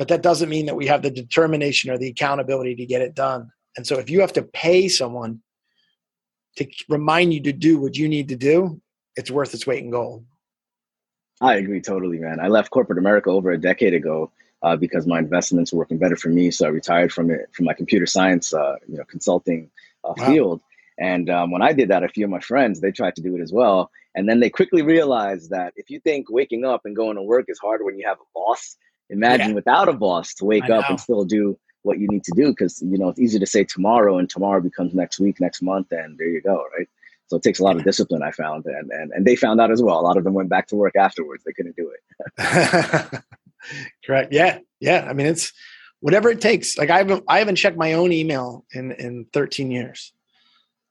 but 0.00 0.08
that 0.08 0.22
doesn't 0.22 0.48
mean 0.48 0.64
that 0.64 0.76
we 0.76 0.86
have 0.86 1.02
the 1.02 1.10
determination 1.10 1.90
or 1.90 1.98
the 1.98 2.08
accountability 2.08 2.74
to 2.74 2.86
get 2.86 3.02
it 3.02 3.14
done. 3.14 3.50
And 3.76 3.86
so 3.86 3.98
if 3.98 4.08
you 4.08 4.22
have 4.22 4.32
to 4.32 4.42
pay 4.42 4.88
someone 4.88 5.42
to 6.56 6.66
remind 6.88 7.34
you 7.34 7.42
to 7.42 7.52
do 7.52 7.78
what 7.78 7.98
you 7.98 8.08
need 8.08 8.28
to 8.30 8.36
do, 8.36 8.80
it's 9.14 9.30
worth 9.30 9.52
its 9.52 9.66
weight 9.66 9.84
in 9.84 9.90
gold. 9.90 10.24
I 11.42 11.56
agree 11.56 11.82
totally, 11.82 12.18
man. 12.18 12.40
I 12.40 12.48
left 12.48 12.70
corporate 12.70 12.98
America 12.98 13.28
over 13.28 13.50
a 13.50 13.60
decade 13.60 13.92
ago 13.92 14.32
uh, 14.62 14.74
because 14.74 15.06
my 15.06 15.18
investments 15.18 15.70
were 15.70 15.80
working 15.80 15.98
better 15.98 16.16
for 16.16 16.30
me. 16.30 16.50
So 16.50 16.64
I 16.64 16.70
retired 16.70 17.12
from 17.12 17.30
it 17.30 17.50
from 17.52 17.66
my 17.66 17.74
computer 17.74 18.06
science, 18.06 18.54
uh, 18.54 18.76
you 18.88 18.96
know, 18.96 19.04
consulting 19.04 19.70
uh, 20.02 20.14
wow. 20.16 20.26
field. 20.26 20.62
And 20.96 21.28
um, 21.28 21.50
when 21.50 21.60
I 21.60 21.74
did 21.74 21.90
that, 21.90 22.04
a 22.04 22.08
few 22.08 22.24
of 22.24 22.30
my 22.30 22.40
friends 22.40 22.80
they 22.80 22.90
tried 22.90 23.16
to 23.16 23.22
do 23.22 23.36
it 23.36 23.42
as 23.42 23.52
well, 23.52 23.90
and 24.14 24.26
then 24.26 24.40
they 24.40 24.48
quickly 24.48 24.80
realized 24.80 25.50
that 25.50 25.74
if 25.76 25.90
you 25.90 26.00
think 26.00 26.30
waking 26.30 26.64
up 26.64 26.86
and 26.86 26.96
going 26.96 27.16
to 27.16 27.22
work 27.22 27.44
is 27.48 27.58
hard 27.58 27.84
when 27.84 27.98
you 27.98 28.06
have 28.06 28.16
a 28.18 28.30
boss, 28.34 28.78
imagine 29.10 29.50
yeah. 29.50 29.54
without 29.54 29.88
a 29.88 29.92
boss 29.92 30.34
to 30.34 30.44
wake 30.44 30.70
up 30.70 30.88
and 30.88 31.00
still 31.00 31.24
do 31.24 31.58
what 31.82 31.98
you 31.98 32.06
need 32.08 32.24
to 32.24 32.32
do 32.34 32.48
because 32.48 32.82
you 32.82 32.98
know 32.98 33.08
it's 33.08 33.20
easy 33.20 33.38
to 33.38 33.46
say 33.46 33.64
tomorrow 33.64 34.18
and 34.18 34.28
tomorrow 34.28 34.60
becomes 34.60 34.94
next 34.94 35.18
week 35.18 35.40
next 35.40 35.62
month 35.62 35.90
and 35.92 36.18
there 36.18 36.28
you 36.28 36.40
go 36.40 36.64
right? 36.76 36.88
So 37.26 37.36
it 37.36 37.42
takes 37.42 37.60
a 37.60 37.64
lot 37.64 37.76
of 37.76 37.84
discipline 37.84 38.22
i 38.22 38.30
found 38.30 38.66
and 38.66 38.90
and, 38.90 39.12
and 39.12 39.24
they 39.26 39.36
found 39.36 39.60
out 39.60 39.70
as 39.70 39.82
well. 39.82 40.00
A 40.00 40.02
lot 40.02 40.16
of 40.16 40.24
them 40.24 40.34
went 40.34 40.48
back 40.48 40.66
to 40.68 40.76
work 40.76 40.96
afterwards. 40.96 41.44
They 41.44 41.52
couldn't 41.52 41.76
do 41.76 41.90
it. 41.90 43.22
Correct. 44.04 44.32
Yeah. 44.32 44.58
Yeah. 44.80 45.06
I 45.08 45.12
mean 45.12 45.26
it's 45.26 45.52
whatever 46.00 46.30
it 46.30 46.40
takes. 46.40 46.78
Like 46.78 46.90
i 46.90 46.98
haven't 46.98 47.24
i 47.28 47.38
haven't 47.38 47.56
checked 47.56 47.76
my 47.76 47.92
own 47.94 48.12
email 48.12 48.64
in 48.72 48.92
in 48.92 49.26
13 49.32 49.70
years. 49.70 50.12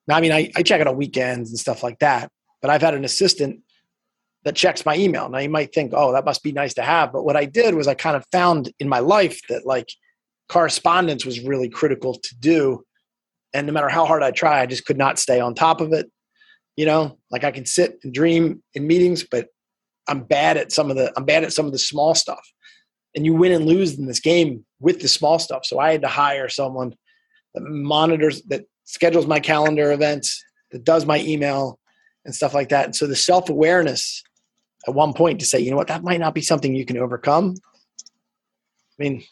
Now 0.08 0.18
i 0.18 0.22
mean 0.22 0.32
i, 0.32 0.52
I 0.56 0.64
check 0.64 0.82
it 0.82 0.88
on 0.88 0.98
weekends 0.98 1.50
and 1.50 1.60
stuff 1.60 1.84
like 1.84 2.00
that 2.00 2.32
but 2.62 2.70
i've 2.70 2.82
had 2.82 2.94
an 2.94 3.06
assistant 3.06 3.62
that 4.46 4.56
checks 4.56 4.86
my 4.86 4.96
email 4.96 5.30
now 5.30 5.38
you 5.38 5.50
might 5.50 5.74
think 5.74 5.92
oh 5.96 6.12
that 6.14 6.26
must 6.26 6.44
be 6.44 6.52
nice 6.52 6.74
to 6.74 6.82
have 6.82 7.12
but 7.12 7.24
what 7.24 7.36
i 7.36 7.46
did 7.46 7.76
was 7.76 7.88
i 7.88 7.94
kind 7.94 8.16
of 8.16 8.26
found 8.32 8.72
in 8.80 8.88
my 8.88 9.00
life 9.00 9.40
that 9.50 9.66
like 9.66 9.90
correspondence 10.50 11.26
was 11.26 11.40
really 11.40 11.70
critical 11.70 12.16
to 12.16 12.36
do. 12.36 12.84
And 13.54 13.66
no 13.66 13.74
matter 13.74 13.90
how 13.90 14.06
hard 14.06 14.24
I 14.24 14.32
try, 14.32 14.60
I 14.60 14.66
just 14.66 14.86
could 14.86 14.98
not 14.98 15.18
stay 15.18 15.40
on 15.40 15.56
top 15.56 15.80
of 15.80 15.94
it. 15.94 16.12
You 16.76 16.86
know, 16.86 17.18
like 17.32 17.44
I 17.44 17.52
can 17.52 17.66
sit 17.66 18.00
and 18.04 18.14
dream 18.14 18.62
in 18.74 18.88
meetings, 18.88 19.24
but 19.24 19.48
I'm 20.08 20.24
bad 20.24 20.58
at 20.58 20.72
some 20.72 20.90
of 20.90 20.98
the 20.98 21.14
I'm 21.16 21.26
bad 21.26 21.44
at 21.44 21.54
some 21.54 21.66
of 21.66 21.72
the 21.72 21.80
small 21.80 22.16
stuff. 22.16 22.46
And 23.16 23.26
you 23.26 23.34
win 23.34 23.52
and 23.52 23.66
lose 23.66 23.98
in 23.98 24.06
this 24.06 24.20
game 24.20 24.66
with 24.80 25.02
the 25.02 25.08
small 25.08 25.40
stuff. 25.40 25.66
So 25.66 25.80
I 25.80 25.92
had 25.92 26.02
to 26.02 26.08
hire 26.08 26.48
someone 26.50 26.94
that 27.54 27.64
monitors 27.64 28.42
that 28.44 28.66
schedules 28.86 29.28
my 29.28 29.40
calendar 29.40 29.92
events, 29.92 30.44
that 30.72 30.84
does 30.84 31.06
my 31.06 31.20
email 31.20 31.80
and 32.26 32.34
stuff 32.34 32.54
like 32.54 32.70
that. 32.70 32.86
And 32.86 32.96
so 32.96 33.08
the 33.08 33.16
self-awareness 33.16 34.24
at 34.88 34.94
one 34.94 35.14
point 35.14 35.40
to 35.40 35.46
say, 35.46 35.60
you 35.60 35.72
know 35.72 35.78
what, 35.78 35.88
that 35.88 36.04
might 36.04 36.20
not 36.20 36.34
be 36.34 36.42
something 36.42 36.76
you 36.76 36.86
can 36.86 36.98
overcome. 36.98 37.56
I 39.00 39.04
mean, 39.04 39.24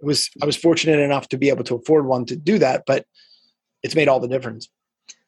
it 0.00 0.06
was 0.06 0.30
I 0.42 0.46
was 0.46 0.56
fortunate 0.56 1.00
enough 1.00 1.28
to 1.28 1.38
be 1.38 1.48
able 1.48 1.64
to 1.64 1.76
afford 1.76 2.06
one 2.06 2.24
to 2.26 2.36
do 2.36 2.58
that, 2.58 2.84
but 2.86 3.04
it's 3.82 3.94
made 3.94 4.08
all 4.08 4.20
the 4.20 4.28
difference. 4.28 4.68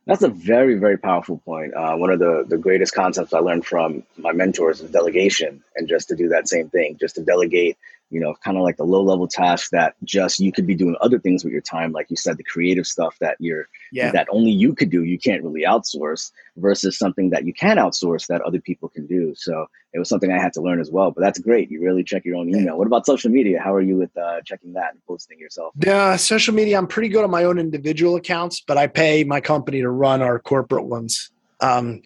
That's 0.07 0.23
a 0.23 0.29
very 0.29 0.75
very 0.75 0.97
powerful 0.97 1.39
point. 1.39 1.75
Uh, 1.75 1.97
one 1.97 2.11
of 2.11 2.19
the 2.19 2.45
the 2.49 2.57
greatest 2.57 2.95
concepts 2.95 3.33
I 3.33 3.39
learned 3.39 3.67
from 3.67 4.03
my 4.17 4.33
mentors 4.33 4.81
is 4.81 4.91
delegation, 4.91 5.63
and 5.77 5.89
just 5.89 6.09
to 6.09 6.17
do 6.17 6.29
that 6.29 6.49
same 6.49 6.69
thing, 6.71 6.97
just 7.01 7.17
to 7.17 7.23
delegate 7.23 7.77
you 8.11 8.19
know, 8.19 8.35
kind 8.45 8.57
of 8.57 8.65
like 8.65 8.77
the 8.77 8.85
low 8.85 9.03
level 9.03 9.29
tasks 9.29 9.71
that 9.71 9.95
just 10.03 10.41
you 10.41 10.51
could 10.51 10.67
be 10.67 10.75
doing 10.75 10.97
other 11.01 11.19
things 11.19 11.45
with 11.45 11.53
your 11.53 11.63
time, 11.63 11.93
like 11.93 12.11
you 12.11 12.17
said, 12.17 12.37
the 12.37 12.45
creative 12.45 12.87
stuff 12.87 13.17
that 13.21 13.37
you're 13.39 13.69
yeah. 13.93 14.11
that 14.11 14.27
only 14.31 14.51
you 14.51 14.75
could 14.75 14.91
do, 14.91 15.05
you 15.05 15.19
can't 15.19 15.45
really 15.45 15.63
outsource, 15.63 16.33
versus 16.57 16.99
something 16.99 17.31
that 17.31 17.47
you 17.47 17.55
can 17.55 17.77
outsource 17.77 18.27
that 18.27 18.41
other 18.43 18.61
people 18.61 18.89
can 18.89 19.07
do. 19.07 19.33
So 19.37 19.67
it 19.93 20.01
was 20.01 20.09
something 20.09 20.33
I 20.33 20.39
had 20.39 20.53
to 20.55 20.61
learn 20.61 20.81
as 20.81 20.91
well. 20.91 21.13
But 21.13 21.21
that's 21.21 21.39
great. 21.39 21.71
You 21.71 21.81
really 21.81 22.03
check 22.03 22.25
your 22.25 22.37
own 22.37 22.49
email. 22.49 22.77
What 22.77 22.89
about 22.89 23.07
social 23.07 23.31
media? 23.31 23.61
How 23.61 23.73
are 23.73 23.81
you 23.81 23.97
with 23.97 24.17
uh, 24.17 24.41
checking 24.45 24.73
that 24.73 24.93
and 24.93 25.05
posting 25.07 25.39
yourself? 25.39 25.73
Yeah, 25.79 26.17
social 26.17 26.53
media. 26.53 26.79
I'm 26.79 26.89
pretty 26.89 27.09
good 27.09 27.23
on 27.23 27.31
my 27.31 27.45
own 27.45 27.59
individual 27.59 28.17
accounts, 28.17 28.61
but 28.61 28.77
I 28.77 28.89
pay 28.89 29.23
my 29.23 29.41
company 29.41 29.81
to 29.83 29.91
run 29.91 30.21
our 30.21 30.41
corporate 30.41 30.87
ones. 30.87 31.31
Um, 31.61 32.03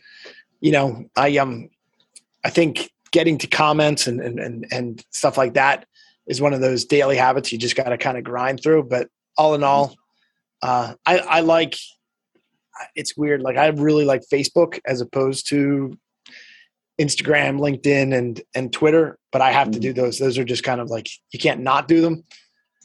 you 0.60 0.72
know, 0.72 1.06
I 1.16 1.38
um, 1.38 1.70
I 2.44 2.50
think 2.50 2.90
getting 3.10 3.38
to 3.38 3.46
comments 3.46 4.06
and 4.06 4.20
and 4.20 4.38
and, 4.38 4.66
and 4.70 5.04
stuff 5.10 5.38
like 5.38 5.54
that 5.54 5.86
is 6.26 6.40
one 6.40 6.52
of 6.52 6.60
those 6.60 6.84
daily 6.84 7.16
habits 7.16 7.52
you 7.52 7.58
just 7.58 7.76
got 7.76 7.88
to 7.88 7.98
kind 7.98 8.16
of 8.16 8.24
grind 8.24 8.62
through. 8.62 8.84
But 8.84 9.08
all 9.36 9.54
in 9.54 9.62
all, 9.62 9.94
uh, 10.62 10.94
I, 11.04 11.18
I 11.18 11.40
like. 11.40 11.76
It's 12.96 13.16
weird. 13.16 13.40
Like 13.40 13.56
I 13.56 13.68
really 13.68 14.04
like 14.04 14.22
Facebook 14.32 14.80
as 14.84 15.00
opposed 15.00 15.48
to 15.50 15.96
Instagram, 17.00 17.58
LinkedIn, 17.58 18.16
and 18.16 18.40
and 18.54 18.72
Twitter. 18.72 19.18
But 19.32 19.42
I 19.42 19.52
have 19.52 19.68
mm-hmm. 19.68 19.74
to 19.74 19.80
do 19.80 19.92
those. 19.92 20.18
Those 20.18 20.38
are 20.38 20.44
just 20.44 20.64
kind 20.64 20.80
of 20.80 20.90
like 20.90 21.08
you 21.32 21.38
can't 21.38 21.60
not 21.60 21.88
do 21.88 22.00
them. 22.00 22.24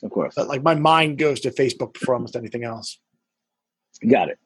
Of 0.03 0.11
course. 0.11 0.33
But 0.35 0.47
like 0.47 0.63
my 0.63 0.75
mind 0.75 1.17
goes 1.17 1.39
to 1.41 1.51
Facebook 1.51 1.93
before 1.93 2.15
almost 2.15 2.35
anything 2.35 2.63
else. 2.63 2.99
Got 4.07 4.29
it. 4.29 4.39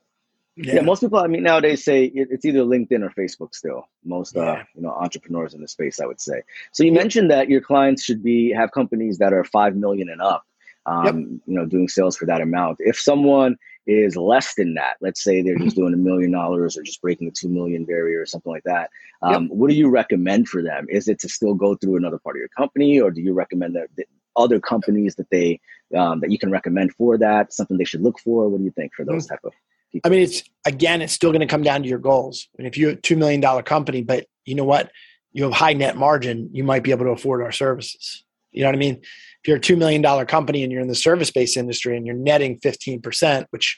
Yeah. 0.55 0.75
yeah. 0.75 0.81
most 0.81 1.01
people 1.01 1.19
I 1.19 1.27
mean 1.27 1.43
nowadays 1.43 1.83
say 1.83 2.11
it's 2.13 2.45
either 2.45 2.59
LinkedIn 2.59 3.01
or 3.01 3.09
Facebook 3.09 3.55
still. 3.55 3.87
Most 4.03 4.37
uh, 4.37 4.41
yeah. 4.41 4.51
uh, 4.51 4.63
you 4.75 4.81
know 4.81 4.91
entrepreneurs 4.91 5.53
in 5.53 5.61
the 5.61 5.67
space 5.67 5.99
I 5.99 6.05
would 6.05 6.21
say. 6.21 6.41
So 6.71 6.83
you 6.83 6.91
yeah. 6.91 6.99
mentioned 6.99 7.31
that 7.31 7.49
your 7.49 7.61
clients 7.61 8.03
should 8.03 8.23
be 8.23 8.51
have 8.51 8.71
companies 8.71 9.17
that 9.17 9.33
are 9.33 9.43
5 9.43 9.75
million 9.75 10.09
and 10.09 10.21
up. 10.21 10.43
Um, 10.85 11.05
yep. 11.05 11.15
you 11.15 11.55
know 11.55 11.65
doing 11.65 11.87
sales 11.87 12.17
for 12.17 12.25
that 12.25 12.41
amount. 12.41 12.77
If 12.79 12.99
someone 12.99 13.57
is 13.87 14.15
less 14.15 14.53
than 14.55 14.73
that, 14.75 14.95
let's 15.01 15.23
say 15.23 15.41
they're 15.41 15.57
just 15.57 15.75
doing 15.75 15.93
a 15.93 15.97
million 15.97 16.31
dollars 16.31 16.77
or 16.77 16.83
just 16.83 17.01
breaking 17.01 17.27
the 17.27 17.33
2 17.33 17.49
million 17.49 17.85
barrier 17.85 18.21
or 18.21 18.25
something 18.25 18.51
like 18.51 18.63
that. 18.63 18.89
Um, 19.21 19.43
yep. 19.43 19.51
what 19.51 19.69
do 19.69 19.75
you 19.75 19.89
recommend 19.89 20.47
for 20.47 20.61
them? 20.61 20.85
Is 20.89 21.07
it 21.07 21.19
to 21.19 21.29
still 21.29 21.53
go 21.53 21.75
through 21.75 21.97
another 21.97 22.17
part 22.17 22.35
of 22.35 22.39
your 22.39 22.49
company 22.49 22.99
or 22.99 23.11
do 23.11 23.21
you 23.21 23.33
recommend 23.33 23.75
that, 23.75 23.87
that 23.97 24.07
other 24.35 24.59
companies 24.59 25.15
that 25.15 25.29
they 25.29 25.59
um, 25.95 26.19
that 26.21 26.31
you 26.31 26.39
can 26.39 26.51
recommend 26.51 26.93
for 26.93 27.17
that 27.17 27.53
something 27.53 27.77
they 27.77 27.83
should 27.83 28.01
look 28.01 28.19
for 28.19 28.49
what 28.49 28.57
do 28.57 28.63
you 28.63 28.71
think 28.71 28.93
for 28.93 29.05
those 29.05 29.25
mm-hmm. 29.25 29.35
type 29.35 29.43
of 29.43 29.53
I 30.03 30.09
mean, 30.09 30.21
it's 30.21 30.43
again, 30.65 31.01
it's 31.01 31.13
still 31.13 31.31
going 31.31 31.41
to 31.41 31.47
come 31.47 31.63
down 31.63 31.83
to 31.83 31.89
your 31.89 31.99
goals. 31.99 32.47
And 32.57 32.67
if 32.67 32.77
you're 32.77 32.91
a 32.91 32.95
two 32.95 33.15
million 33.15 33.41
dollar 33.41 33.63
company, 33.63 34.01
but 34.01 34.25
you 34.45 34.55
know 34.55 34.63
what, 34.63 34.91
you 35.31 35.43
have 35.43 35.53
high 35.53 35.73
net 35.73 35.97
margin, 35.97 36.49
you 36.51 36.63
might 36.63 36.83
be 36.83 36.91
able 36.91 37.05
to 37.05 37.11
afford 37.11 37.41
our 37.41 37.51
services. 37.51 38.23
You 38.51 38.61
know 38.61 38.69
what 38.69 38.75
I 38.75 38.79
mean? 38.79 38.95
If 38.95 39.47
you're 39.47 39.57
a 39.57 39.61
two 39.61 39.75
million 39.75 40.01
dollar 40.01 40.25
company 40.25 40.63
and 40.63 40.71
you're 40.71 40.81
in 40.81 40.87
the 40.87 40.95
service 40.95 41.31
based 41.31 41.57
industry 41.57 41.97
and 41.97 42.05
you're 42.05 42.15
netting 42.15 42.59
fifteen 42.59 43.01
percent, 43.01 43.47
which 43.51 43.77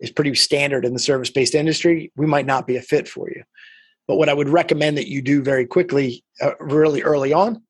is 0.00 0.10
pretty 0.10 0.34
standard 0.34 0.84
in 0.84 0.92
the 0.92 0.98
service 0.98 1.30
based 1.30 1.54
industry, 1.54 2.10
we 2.16 2.26
might 2.26 2.46
not 2.46 2.66
be 2.66 2.76
a 2.76 2.82
fit 2.82 3.08
for 3.08 3.28
you. 3.30 3.42
But 4.08 4.16
what 4.16 4.28
I 4.28 4.34
would 4.34 4.48
recommend 4.48 4.98
that 4.98 5.08
you 5.08 5.22
do 5.22 5.42
very 5.42 5.64
quickly, 5.64 6.24
uh, 6.40 6.52
really 6.58 7.02
early 7.02 7.32
on, 7.32 7.62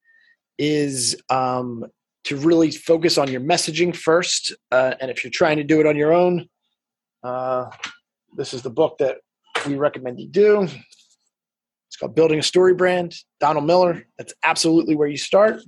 is 0.59 1.14
um, 1.28 1.85
to 2.24 2.37
really 2.37 2.70
focus 2.70 3.18
on 3.18 3.31
your 3.31 3.40
messaging 3.40 3.94
first. 3.94 4.55
Uh, 4.70 4.94
and 5.00 5.11
if 5.11 5.24
you're 5.24 5.31
trying 5.31 5.59
to 5.59 5.64
do 5.64 5.81
it 5.81 5.87
on 5.87 5.96
your 5.96 6.12
own, 6.12 6.48
uh, 7.23 7.71
this 8.37 8.55
is 8.55 8.63
the 8.63 8.71
book 8.71 8.99
that 8.99 9.19
we 9.67 9.77
recommend 9.77 10.21
you 10.21 10.29
do. 10.29 10.63
It's 10.63 11.97
called 11.99 12.15
Building 12.15 12.39
a 12.39 12.43
Story 12.43 12.75
Brand, 12.75 13.15
Donald 13.41 13.67
Miller. 13.67 14.05
That's 14.19 14.33
absolutely 14.45 14.97
where 14.97 15.09
you 15.09 15.19
start. 15.19 15.61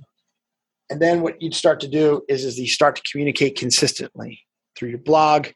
And 0.89 1.01
then 1.01 1.21
what 1.21 1.41
you'd 1.41 1.53
start 1.53 1.79
to 1.81 1.87
do 1.87 2.23
is, 2.27 2.45
is 2.45 2.59
you 2.59 2.67
start 2.67 2.95
to 2.95 3.01
communicate 3.11 3.57
consistently 3.57 4.39
through 4.75 4.89
your 4.89 4.99
blog, 4.99 5.47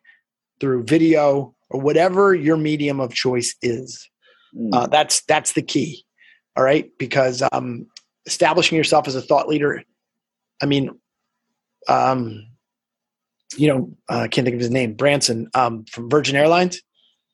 through 0.60 0.84
video, 0.84 1.56
or 1.70 1.80
whatever 1.80 2.34
your 2.34 2.58
medium 2.58 3.00
of 3.00 3.14
choice 3.14 3.56
is. 3.62 4.10
Mm. 4.56 4.70
Uh, 4.74 4.88
that's 4.88 5.22
that's 5.26 5.54
the 5.54 5.62
key. 5.62 6.04
All 6.56 6.64
right, 6.64 6.90
because 6.98 7.44
um, 7.52 7.86
establishing 8.26 8.78
yourself 8.78 9.08
as 9.08 9.16
a 9.16 9.22
thought 9.22 9.48
leader. 9.48 9.84
I 10.62 10.66
mean, 10.66 10.90
um, 11.88 12.48
you 13.58 13.68
know, 13.68 13.92
uh, 14.10 14.22
I 14.22 14.28
can't 14.28 14.46
think 14.46 14.56
of 14.56 14.60
his 14.60 14.70
name, 14.70 14.94
Branson 14.94 15.50
um, 15.54 15.86
from 15.86 16.10
Virgin 16.10 16.36
Airlines. 16.36 16.82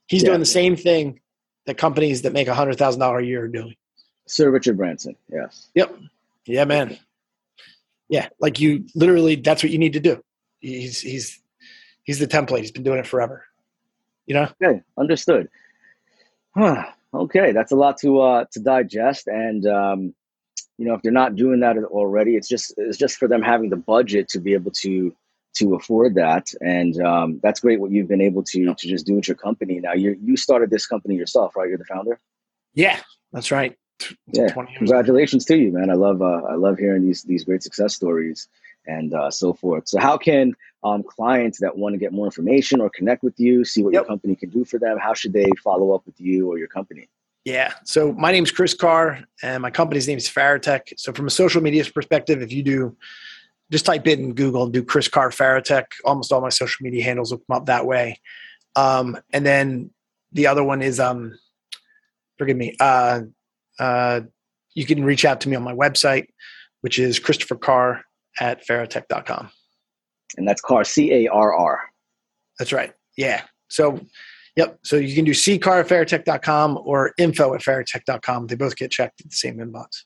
He's 0.08 0.24
yeah. 0.24 0.30
doing 0.30 0.40
the 0.40 0.46
same 0.46 0.76
thing 0.76 1.20
that 1.66 1.78
companies 1.78 2.22
that 2.22 2.34
make 2.34 2.48
a 2.48 2.54
hundred 2.54 2.78
thousand 2.78 3.00
dollar 3.00 3.20
a 3.20 3.26
year 3.26 3.46
are 3.46 3.50
doing. 3.50 3.76
Sir 4.28 4.50
Richard 4.50 4.78
Branson, 4.78 5.16
yes. 5.32 5.70
Yep. 5.76 5.98
Yeah, 6.46 6.66
man. 6.66 6.98
Yeah, 8.08 8.30
like 8.40 8.60
you 8.60 8.86
literally 8.96 9.36
that's 9.36 9.64
what 9.64 9.72
you 9.72 9.80
need 9.80 9.94
to 9.94 10.00
do. 10.00 10.22
He's 10.60 11.02
he's 11.02 11.42
he's 12.04 12.20
the 12.20 12.28
template. 12.28 12.60
He's 12.60 12.72
been 12.72 12.84
doing 12.84 13.00
it 13.00 13.08
forever. 13.08 13.46
You 14.28 14.36
know? 14.36 14.48
Okay, 14.62 14.82
understood. 14.98 15.50
Huh. 16.56 16.86
Okay, 17.14 17.52
that's 17.52 17.72
a 17.72 17.76
lot 17.76 17.98
to 18.00 18.22
uh 18.22 18.46
to 18.52 18.60
digest 18.60 19.28
and 19.28 19.66
um 19.66 20.16
you 20.78 20.86
know 20.86 20.94
if 20.94 21.02
they're 21.02 21.12
not 21.12 21.36
doing 21.36 21.62
that 21.62 21.78
already 21.78 22.36
it's 22.36 22.48
just 22.48 22.74
it's 22.78 22.98
just 22.98 23.18
for 23.18 23.28
them 23.28 23.42
having 23.42 23.70
the 23.70 23.78
budget 23.78 24.28
to 24.30 24.40
be 24.40 24.54
able 24.54 24.72
to 24.72 25.16
to 25.56 25.76
afford 25.76 26.16
that 26.16 26.48
and 26.62 27.02
um, 27.02 27.40
that's 27.42 27.60
great 27.60 27.80
what 27.80 27.92
you've 27.92 28.08
been 28.08 28.22
able 28.22 28.44
to 28.44 28.74
to 28.76 28.88
just 28.88 29.06
do 29.06 29.16
with 29.16 29.28
your 29.28 29.38
company 29.38 29.80
now 29.80 29.94
you 29.94 30.18
you 30.22 30.38
started 30.38 30.70
this 30.70 30.86
company 30.86 31.16
yourself 31.16 31.56
right 31.56 31.70
you're 31.70 31.78
the 31.78 31.86
founder 31.86 32.20
yeah 32.74 33.00
that's 33.32 33.52
right 33.52 33.78
yeah 34.34 34.48
congratulations 34.78 35.46
to 35.46 35.58
you 35.58 35.72
man 35.72 35.90
i 35.90 35.94
love 35.94 36.22
uh, 36.22 36.42
i 36.50 36.56
love 36.56 36.78
hearing 36.78 37.04
these 37.06 37.24
these 37.24 37.44
great 37.44 37.64
success 37.64 37.96
stories 37.96 38.48
and 38.88 39.14
uh, 39.14 39.32
so 39.32 39.54
forth. 39.54 39.88
So, 39.88 40.00
how 40.00 40.18
can 40.18 40.54
um, 40.84 41.04
clients 41.04 41.60
that 41.60 41.78
want 41.78 41.94
to 41.94 42.00
get 42.00 42.14
more 42.14 42.26
information 42.26 42.82
or 42.82 42.90
connect 42.90 43.24
with 43.24 43.40
you, 43.40 43.66
see 43.66 43.84
what 43.84 43.94
yep. 43.94 44.02
your 44.02 44.08
company 44.08 44.36
can 44.36 44.50
do 44.50 44.66
for 44.66 44.80
them, 44.80 44.98
how 45.00 45.14
should 45.14 45.34
they 45.34 45.48
follow 45.64 45.94
up 45.94 46.06
with 46.06 46.20
you 46.20 46.50
or 46.50 46.58
your 46.58 46.68
company? 46.68 47.10
Yeah. 47.44 47.74
So 47.84 48.12
my 48.14 48.32
name's 48.32 48.52
Chris 48.52 48.74
Carr, 48.74 49.24
and 49.44 49.62
my 49.62 49.72
company's 49.72 50.08
name 50.08 50.18
is 50.18 50.28
Farotech. 50.28 50.94
So 50.98 51.14
from 51.14 51.28
a 51.28 51.30
social 51.30 51.62
media 51.62 51.86
perspective, 51.86 52.42
if 52.42 52.52
you 52.52 52.64
do 52.64 52.98
just 53.72 53.86
type 53.86 54.08
in 54.08 54.34
Google, 54.34 54.64
and 54.64 54.74
do 54.74 54.84
Chris 54.84 55.08
Carr 55.08 55.30
Farotech, 55.30 55.86
almost 56.04 56.32
all 56.32 56.42
my 56.42 56.50
social 56.50 56.84
media 56.84 57.04
handles 57.04 57.32
will 57.32 57.42
come 57.48 57.58
up 57.58 57.66
that 57.66 57.86
way. 57.86 58.20
Um, 58.76 59.18
and 59.34 59.46
then 59.46 59.92
the 60.32 60.48
other 60.48 60.64
one 60.64 60.82
is 60.82 61.00
um, 61.00 61.38
forgive 62.38 62.58
me. 62.58 62.76
Uh, 62.80 63.22
uh, 63.80 64.22
you 64.74 64.86
can 64.86 65.04
reach 65.04 65.26
out 65.26 65.42
to 65.42 65.50
me 65.50 65.56
on 65.56 65.64
my 65.64 65.74
website, 65.74 66.28
which 66.82 67.00
is 67.00 67.20
Christopher 67.20 67.56
Carr 67.56 68.04
at 68.40 68.66
farotech.com. 68.66 69.50
And 70.38 70.48
that's 70.48 70.62
Carr, 70.62 70.84
C 70.84 71.12
A 71.12 71.28
R 71.28 71.54
R. 71.54 71.82
That's 72.60 72.74
right. 72.74 72.94
Yeah. 73.18 73.44
So, 73.70 74.00
yep. 74.56 74.78
So 74.84 74.98
you 74.98 75.16
can 75.16 75.26
do 75.26 75.32
ccar 75.32 75.82
at 75.82 75.88
farotech.com 75.88 76.80
or 76.84 77.14
info 77.18 77.54
at 77.54 77.62
farotech.com. 77.62 78.48
They 78.48 78.56
both 78.56 78.76
get 78.76 78.92
checked 78.92 79.22
at 79.22 79.30
the 79.30 79.36
same 79.36 79.58
inbox. 79.58 80.04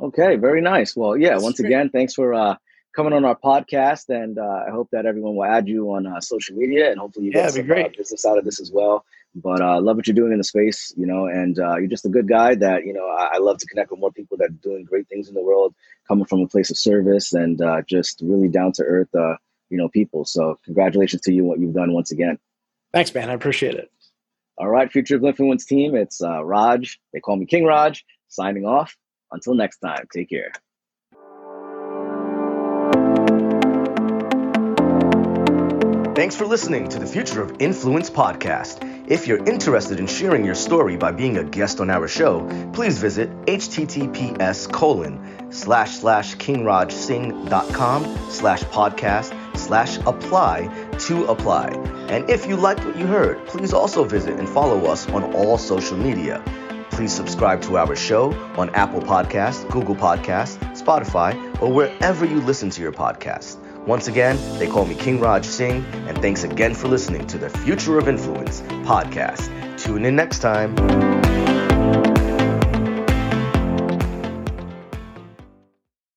Okay. 0.00 0.36
Very 0.36 0.60
nice. 0.60 0.96
Well, 0.96 1.16
yeah. 1.16 1.38
Once 1.38 1.60
great. 1.60 1.68
again, 1.68 1.90
thanks 1.90 2.14
for 2.14 2.34
uh, 2.34 2.56
coming 2.94 3.12
on 3.12 3.24
our 3.24 3.36
podcast. 3.36 4.08
And 4.08 4.38
uh, 4.38 4.64
I 4.66 4.70
hope 4.70 4.88
that 4.92 5.06
everyone 5.06 5.36
will 5.36 5.44
add 5.44 5.68
you 5.68 5.92
on 5.92 6.06
uh, 6.06 6.20
social 6.20 6.56
media 6.56 6.90
and 6.90 6.98
hopefully 6.98 7.26
you 7.26 7.32
yeah, 7.34 7.50
get 7.50 7.54
some 7.54 7.70
uh, 7.70 7.88
business 7.96 8.24
out 8.24 8.38
of 8.38 8.44
this 8.44 8.60
as 8.60 8.70
well. 8.72 9.04
But 9.34 9.60
I 9.60 9.74
uh, 9.74 9.80
love 9.80 9.96
what 9.96 10.06
you're 10.06 10.14
doing 10.14 10.30
in 10.30 10.38
the 10.38 10.44
space, 10.44 10.94
you 10.96 11.06
know, 11.06 11.26
and 11.26 11.58
uh, 11.58 11.76
you're 11.76 11.88
just 11.88 12.06
a 12.06 12.08
good 12.08 12.28
guy 12.28 12.54
that, 12.54 12.86
you 12.86 12.92
know, 12.92 13.08
I, 13.08 13.30
I, 13.34 13.38
love 13.38 13.58
to 13.58 13.66
connect 13.66 13.90
with 13.90 13.98
more 13.98 14.12
people 14.12 14.36
that 14.36 14.44
are 14.44 14.60
doing 14.62 14.84
great 14.84 15.08
things 15.08 15.28
in 15.28 15.34
the 15.34 15.42
world, 15.42 15.74
coming 16.06 16.24
from 16.24 16.40
a 16.40 16.46
place 16.46 16.70
of 16.70 16.78
service 16.78 17.32
and 17.32 17.60
uh, 17.60 17.82
just 17.82 18.20
really 18.22 18.46
down 18.46 18.70
to 18.74 18.84
earth, 18.84 19.12
uh, 19.12 19.34
you 19.70 19.76
know, 19.76 19.88
people. 19.88 20.24
So 20.24 20.60
congratulations 20.64 21.22
to 21.22 21.32
you, 21.32 21.42
what 21.44 21.58
you've 21.58 21.74
done 21.74 21.92
once 21.92 22.12
again. 22.12 22.38
Thanks, 22.92 23.12
man. 23.12 23.28
I 23.28 23.32
appreciate 23.32 23.74
it. 23.74 23.90
All 24.56 24.68
right, 24.68 24.90
Future 24.90 25.16
of 25.16 25.24
Influence 25.24 25.64
team. 25.64 25.96
It's 25.96 26.22
uh, 26.22 26.44
Raj. 26.44 27.00
They 27.12 27.18
call 27.18 27.34
me 27.34 27.46
King 27.46 27.64
Raj. 27.64 28.04
Signing 28.28 28.66
off. 28.66 28.96
Until 29.34 29.54
next 29.54 29.78
time, 29.78 30.06
take 30.12 30.30
care. 30.30 30.52
Thanks 36.14 36.36
for 36.36 36.46
listening 36.46 36.88
to 36.90 37.00
the 37.00 37.06
Future 37.06 37.42
of 37.42 37.60
Influence 37.60 38.08
podcast. 38.08 39.10
If 39.10 39.26
you're 39.26 39.44
interested 39.44 39.98
in 39.98 40.06
sharing 40.06 40.44
your 40.44 40.54
story 40.54 40.96
by 40.96 41.10
being 41.10 41.36
a 41.36 41.44
guest 41.44 41.80
on 41.80 41.90
our 41.90 42.06
show, 42.06 42.48
please 42.72 42.98
visit 42.98 43.28
https 43.46 44.72
colon 44.72 45.52
slash 45.52 45.96
slash 45.96 46.36
kingrajsingh.com 46.36 48.30
slash 48.30 48.62
podcast 48.64 49.58
slash 49.58 49.98
apply 50.06 50.68
to 51.00 51.24
apply. 51.24 51.66
And 52.08 52.30
if 52.30 52.46
you 52.46 52.56
liked 52.56 52.84
what 52.84 52.96
you 52.96 53.06
heard, 53.06 53.44
please 53.46 53.72
also 53.72 54.04
visit 54.04 54.38
and 54.38 54.48
follow 54.48 54.86
us 54.86 55.08
on 55.10 55.34
all 55.34 55.58
social 55.58 55.96
media. 55.96 56.42
Please 56.94 57.12
subscribe 57.12 57.60
to 57.62 57.76
our 57.76 57.96
show 57.96 58.32
on 58.56 58.70
Apple 58.70 59.00
Podcasts, 59.00 59.68
Google 59.68 59.96
Podcasts, 59.96 60.56
Spotify, 60.80 61.34
or 61.60 61.72
wherever 61.72 62.24
you 62.24 62.40
listen 62.40 62.70
to 62.70 62.80
your 62.80 62.92
podcast. 62.92 63.56
Once 63.84 64.06
again, 64.06 64.38
they 64.60 64.68
call 64.68 64.86
me 64.86 64.94
King 64.94 65.18
Raj 65.18 65.44
Singh, 65.44 65.84
and 66.06 66.16
thanks 66.22 66.44
again 66.44 66.72
for 66.72 66.86
listening 66.86 67.26
to 67.26 67.36
the 67.36 67.50
Future 67.50 67.98
of 67.98 68.06
Influence 68.06 68.60
podcast. 68.86 69.50
Tune 69.76 70.04
in 70.04 70.14
next 70.14 70.38
time. 70.38 71.63